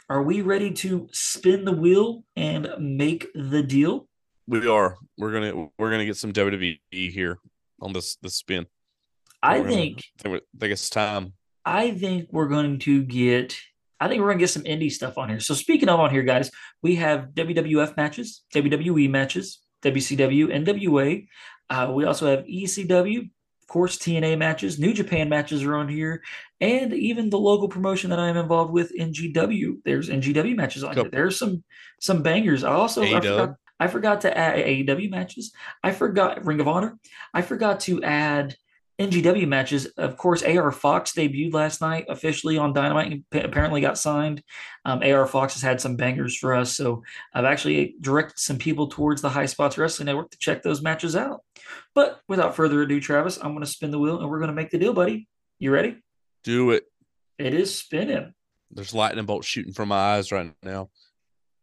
[0.08, 4.08] are we ready to spin the wheel and make the deal?
[4.46, 4.96] We are.
[5.16, 7.38] We're gonna we're gonna get some WWE here
[7.80, 8.66] on this this spin.
[9.42, 11.32] I We're gonna- think I think, I think it's time.
[11.64, 13.56] I think we're going to get.
[14.00, 15.40] I think we're going to get some indie stuff on here.
[15.40, 16.50] So speaking of on here, guys,
[16.82, 21.26] we have WWF matches, WWE matches, WCW, NWA.
[21.70, 23.30] Uh, we also have ECW,
[23.74, 26.22] course, TNA matches, New Japan matches are on here,
[26.60, 29.78] and even the local promotion that I'm involved with, NGW.
[29.84, 31.02] There's NGW matches on here.
[31.02, 31.16] Couple.
[31.16, 31.64] There's some
[32.00, 32.62] some bangers.
[32.62, 35.52] I also I forgot, I forgot to add AEW matches.
[35.82, 36.96] I forgot Ring of Honor.
[37.34, 38.54] I forgot to add
[38.98, 39.86] NGW matches.
[39.96, 44.42] Of course, AR Fox debuted last night officially on Dynamite and pa- apparently got signed.
[44.84, 46.76] Um, AR Fox has had some bangers for us.
[46.76, 47.02] So
[47.32, 51.42] I've actually directed some people towards the Highspots Wrestling Network to check those matches out.
[51.94, 54.54] But without further ado, Travis, I'm going to spin the wheel and we're going to
[54.54, 55.26] make the deal, buddy.
[55.58, 55.96] You ready?
[56.44, 56.84] Do it.
[57.38, 58.32] It is spinning.
[58.70, 60.88] There's lightning bolts shooting from my eyes right now.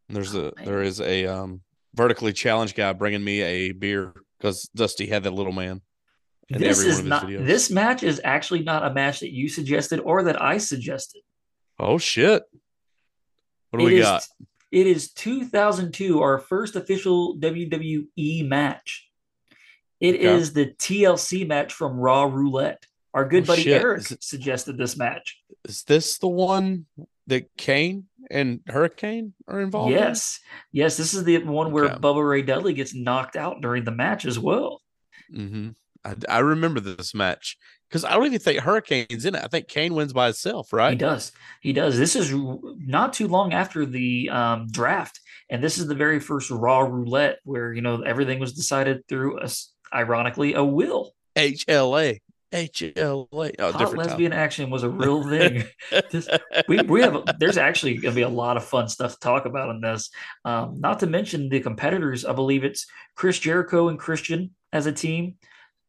[0.10, 0.66] And there's Oh, a man.
[0.66, 1.62] there is a um
[1.94, 5.82] vertically challenged guy bringing me a beer because Dusty had that little man.
[6.56, 7.26] In This every is one of his not.
[7.28, 7.46] videos.
[7.46, 11.22] This match is actually not a match that you suggested or that I suggested.
[11.80, 12.44] Oh shit!
[13.70, 14.28] What do It we is- got?
[14.72, 19.10] It is 2002, our first official WWE match.
[20.00, 20.24] It Okay.
[20.26, 22.86] is the TLC match from Raw Roulette.
[23.14, 23.82] Our good Oh, buddy shit.
[23.82, 25.42] Eric it- suggested this match.
[25.66, 26.86] Is this the one
[27.28, 29.92] that Kane and Hurricane are involved?
[29.92, 30.00] in?
[30.00, 30.40] Yes,
[30.72, 31.96] yes, this is the one where Okay.
[31.96, 34.82] Bubba Ray Dudley gets knocked out during the match as well.
[35.34, 35.72] Mm-hmm.
[36.04, 37.58] I, I remember this match
[37.90, 39.44] because I don't even think Hurricane's in it.
[39.44, 40.92] I think Kane wins by himself, right?
[40.92, 41.32] He does.
[41.62, 41.98] He does.
[41.98, 45.20] This is not too long after the um, draft,
[45.50, 49.40] and this is the very first Raw Roulette where you know everything was decided through
[49.40, 49.50] a,
[49.94, 51.14] ironically, a will.
[51.36, 52.20] HLA.
[52.52, 53.56] HLA.
[53.60, 55.64] Oh, Hot lesbian action was a real thing.
[56.12, 56.28] this-
[56.68, 59.46] we we have there's actually going to be a lot of fun stuff to talk
[59.46, 60.10] about in this.
[60.44, 62.26] Um, not to mention the competitors.
[62.26, 65.36] I believe it's Chris Jericho and Christian as a team,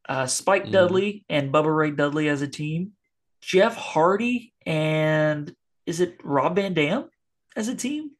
[0.08, 0.72] uh, Spike Mhm.
[0.72, 2.92] Dudley and Bubba Ray Dudley as a team,
[3.40, 5.54] Jeff Hardy and
[5.86, 7.08] is it Rob Van Dam
[7.56, 8.12] as a team?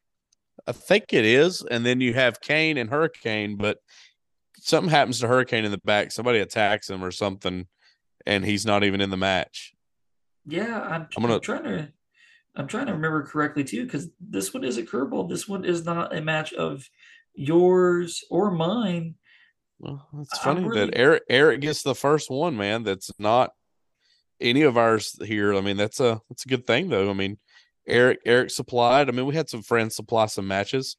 [0.67, 1.61] I think it is.
[1.69, 3.79] And then you have Kane and Hurricane, but
[4.59, 6.11] something happens to Hurricane in the back.
[6.11, 7.67] Somebody attacks him or something,
[8.25, 9.73] and he's not even in the match.
[10.45, 11.91] Yeah, I'm, I'm gonna- I'm trying to
[12.55, 15.27] I'm trying to remember correctly too because this one is a curveball.
[15.27, 16.87] This one is not a match of
[17.33, 19.15] yours or mine.
[19.83, 22.83] Well, it's funny really- that Eric Eric gets the first one, man.
[22.83, 23.51] That's not
[24.39, 25.53] any of ours here.
[25.53, 27.09] I mean, that's a that's a good thing though.
[27.09, 27.37] I mean,
[27.87, 29.09] Eric Eric supplied.
[29.09, 30.95] I mean, we had some friends supply some matches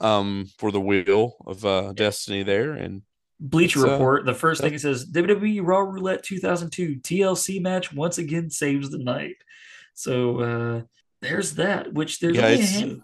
[0.00, 3.02] um for the wheel of uh Destiny there, and
[3.38, 7.92] Bleacher It's, uh, Report, the first thing it says WWE Raw Roulette 2002 TLC match
[7.92, 9.36] once again saves the night.
[9.94, 10.82] So uh,
[11.22, 11.92] there's that.
[11.92, 13.02] Which there's Yeah, only a hand, a ha-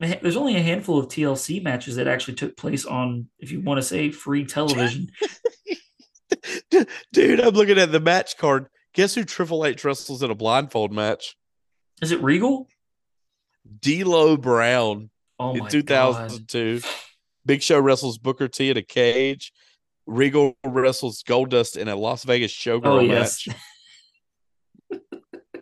[0.00, 3.78] there's only a handful of TLC matches that actually took place on, if you want
[3.78, 5.08] to say, free television.
[7.12, 8.66] Dude, I'm looking at the match card.
[8.92, 11.36] Guess who Triple H wrestles in a blindfold match?
[12.02, 12.68] Is it Regal?
[13.80, 15.70] D'Lo Brown Oh in my god!
[15.70, 16.80] 2002.
[17.46, 19.52] Big Show wrestles Booker T in a cage.
[20.06, 23.56] Regal wrestles Goldust in a Las Vegas showgirl Oh yes, match.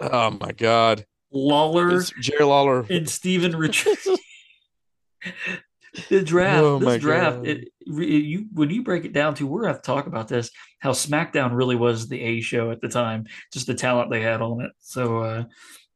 [0.00, 1.06] Oh my god.
[1.32, 2.84] Lawler It's Jerry Lawler.
[2.90, 4.06] and Steven Richards.
[6.08, 7.46] the draft, Oh this draft, God.
[7.46, 10.50] it, you when you break it down to, we're gonna have to talk about this.
[10.78, 14.42] How SmackDown really was the A show at the time, just the talent they had
[14.42, 14.72] on it.
[14.80, 15.44] So, uh,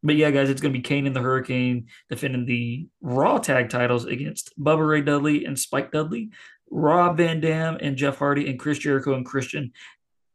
[0.03, 4.05] but yeah, guys, it's gonna be Kane and the Hurricane defending the Raw tag titles
[4.05, 6.31] against Bubba Ray Dudley and Spike Dudley,
[6.71, 9.73] Rob Van Dam and Jeff Hardy, and Chris Jericho and Christian.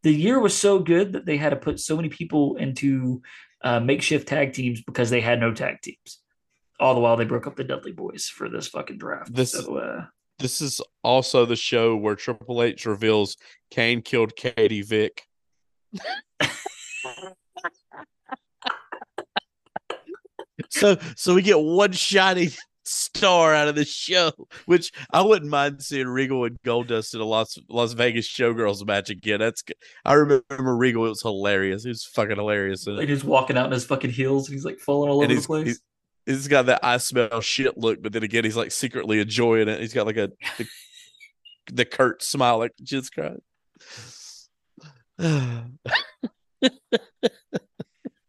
[0.04, 3.22] The year was so good that they had to put so many people into
[3.64, 6.22] uh, makeshift tag teams because they had no tag teams
[6.82, 9.34] all the while they broke up the Dudley Boys for this fucking draft.
[9.34, 10.06] This- so uh,
[10.40, 13.38] This is also the show where Triple H reveals
[13.70, 15.22] Kane killed Katie Vick.
[20.70, 22.50] so so we get one shining
[22.92, 24.32] star out of the show,
[24.66, 29.10] which I wouldn't mind seeing Regal and Goldust in a Las Las Vegas Showgirls match
[29.10, 29.40] again.
[29.40, 29.64] That's
[30.06, 31.06] I remember Regal.
[31.06, 31.86] It was hilarious.
[31.86, 32.88] It was fucking hilarious.
[32.88, 35.34] And like he's walking out in his fucking heels and he's like falling all over
[35.34, 35.68] the place.
[35.68, 35.82] he's,
[36.26, 39.80] he's got that I smell shit look, but then again, he's like secretly enjoying it.
[39.80, 40.68] He's got like a the,
[41.74, 43.42] the Kurt smile, like just crying.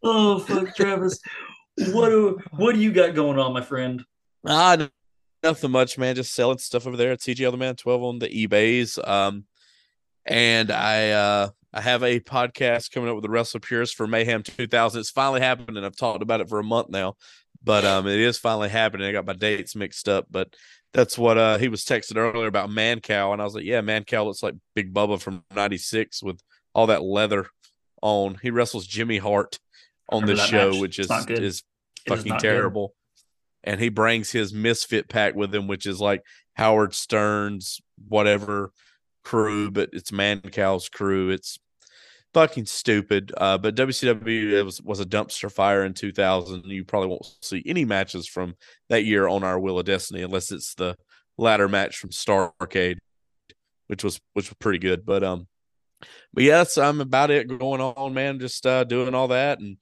[0.03, 1.21] oh fuck, Travis.
[1.79, 4.05] What do what do you got going on, my friend?
[4.47, 4.89] Ah,
[5.43, 6.15] nothing much, man.
[6.15, 8.99] Just selling stuff over there at TG Other Man 12 on the eBays.
[9.07, 9.45] Um,
[10.25, 14.43] and I uh I have a podcast coming up with the Wrestler Purist for Mayhem
[14.43, 15.01] 2000.
[15.01, 15.83] It's finally happening.
[15.85, 17.17] I've talked about it for a month now,
[17.65, 19.09] but um, it is finally happening.
[19.09, 20.55] I got my dates mixed up, but
[20.93, 24.27] that's what uh he was texting earlier about Mancow, and I was like, yeah, Mancow
[24.27, 26.41] looks like Big Bubba from '96 with
[26.75, 27.47] all that leather
[28.03, 28.39] on.
[28.43, 29.59] He wrestles Jimmy Hart
[30.11, 30.81] on the show, match.
[30.81, 31.63] which is is is
[32.07, 32.41] fucking good.
[32.41, 32.95] terrible.
[33.65, 36.23] And he brings his misfit pack with him, which is like
[36.55, 38.73] Howard Stern's whatever
[39.25, 41.31] crew, but it's Mancow's crew.
[41.31, 41.59] It's
[42.35, 43.33] fucking stupid.
[43.37, 46.65] Uh, but WCW was was a dumpster fire in 2000.
[46.67, 48.55] You probably won't see any matches from
[48.89, 50.97] that year on our Wheel of Destiny unless it's the
[51.39, 52.99] ladder match from Starcade,
[53.87, 55.05] which was which was pretty good.
[55.05, 55.47] But um,
[56.35, 58.41] but yes, I'm about it going on, man.
[58.41, 59.77] Just uh, doing all that, and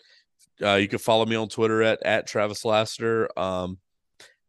[0.63, 3.29] uh, you can follow me on Twitter at at Travis Lassiter.
[3.39, 3.79] Um,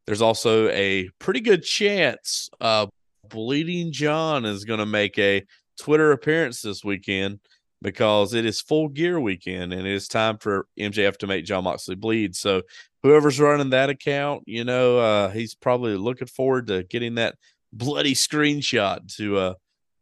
[0.05, 2.87] there's also a pretty good chance uh,
[3.29, 5.43] Bleeding John is going to make a
[5.79, 7.39] Twitter appearance this weekend
[7.81, 11.63] because it is full gear weekend and it is time for MJF to make Jon
[11.63, 12.35] Moxley bleed.
[12.35, 12.61] So
[13.03, 17.35] whoever's running that account, you know, uh, he's probably looking forward to getting that
[17.73, 19.53] bloody screenshot to uh,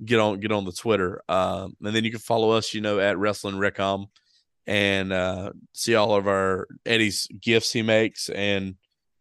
[0.04, 1.22] get on get on the Twitter.
[1.30, 4.08] Um, and then you can follow us, you know, at Wrestling Recom
[4.70, 8.76] and uh, see all of our Eddy's gifts he makes and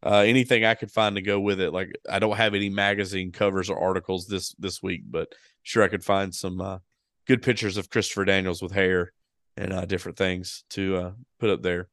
[0.04, 1.72] uh, anything I could find to go with it.
[1.72, 5.88] Like I don't have any magazine covers or articles this this week, but sure I
[5.88, 6.78] could find some uh,
[7.26, 9.14] good pictures of Christopher Daniels with hair
[9.56, 11.88] and uh, different things to uh, put up there.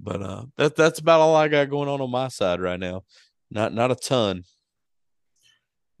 [0.00, 3.04] But uh, that that's about all I got going on on my side right now.
[3.48, 4.42] Not not a ton.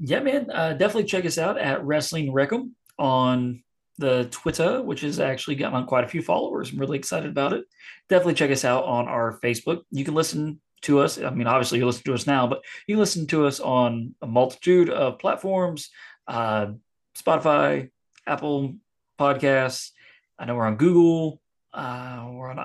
[0.00, 0.50] Yeah, man.
[0.50, 3.62] Uh, definitely check us out at Wrestling Recom on
[4.02, 6.72] the Twitter, which has actually gotten on quite a few followers.
[6.72, 7.64] I'm really excited about it.
[8.08, 9.82] Definitely check us out on our Facebook.
[9.92, 11.20] You can listen to us.
[11.20, 14.26] I mean, obviously you listen to us now, but you listen to us on a
[14.26, 15.90] multitude of platforms,
[16.26, 16.72] uh,
[17.16, 17.90] Spotify,
[18.26, 18.74] Apple
[19.20, 19.90] Podcasts.
[20.36, 21.40] I know we're on Google.
[21.72, 22.62] Uh, we're on uh,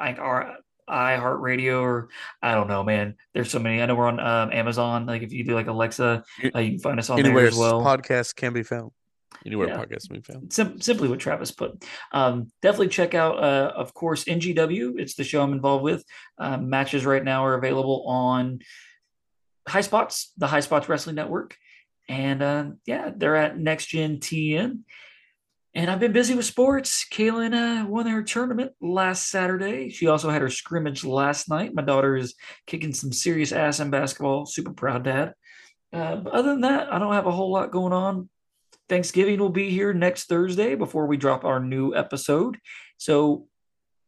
[0.00, 0.56] I, our
[0.90, 2.08] iHeartRadio, or
[2.42, 3.14] I don't know, man.
[3.34, 3.80] There's so many.
[3.80, 5.06] I know we're on um, Amazon.
[5.06, 7.56] Like if you do like Alexa, uh, you can find us on Anywhere there as
[7.56, 7.80] well.
[7.80, 8.90] podcasts can be found.
[9.44, 9.76] Anywhere Yeah.
[9.78, 10.52] podcasts can be found.
[10.52, 11.84] Sim- simply what Travis put.
[12.12, 14.94] Um, definitely check out, uh, of course, NGW.
[14.98, 16.04] It's the show I'm involved with.
[16.38, 18.60] Um, matches right now are available on
[19.68, 21.56] Highspots, the Highspots Wrestling Network,
[22.08, 24.80] and uh, yeah, they're at Next Gen TN.
[25.74, 27.06] And I've been busy with sports.
[27.10, 29.88] Kaylin uh, won her tournament last Saturday.
[29.88, 31.74] She also had her scrimmage last night.
[31.74, 32.34] My daughter is
[32.66, 34.44] kicking some serious ass in basketball.
[34.44, 35.32] Super proud dad.
[35.90, 38.28] Uh, but other than that, I don't have a whole lot going on.
[38.92, 42.58] Thanksgiving will be here next Thursday before we drop our new episode.
[42.98, 43.46] So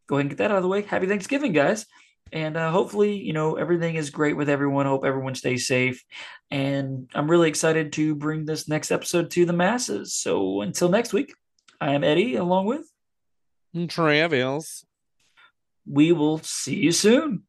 [0.06, 0.82] go ahead and get that out of the way.
[0.82, 1.86] Happy Thanksgiving, guys.
[2.32, 4.84] and uh, hopefully, you know, everything is great with everyone.
[4.84, 6.04] Hope everyone stays safe.
[6.50, 10.12] And I'm really excited to bring this next episode to the masses.
[10.12, 11.32] So until next week,
[11.80, 12.90] I am Eddy, along with
[13.88, 14.84] Travis.
[15.86, 17.44] We will see you soon.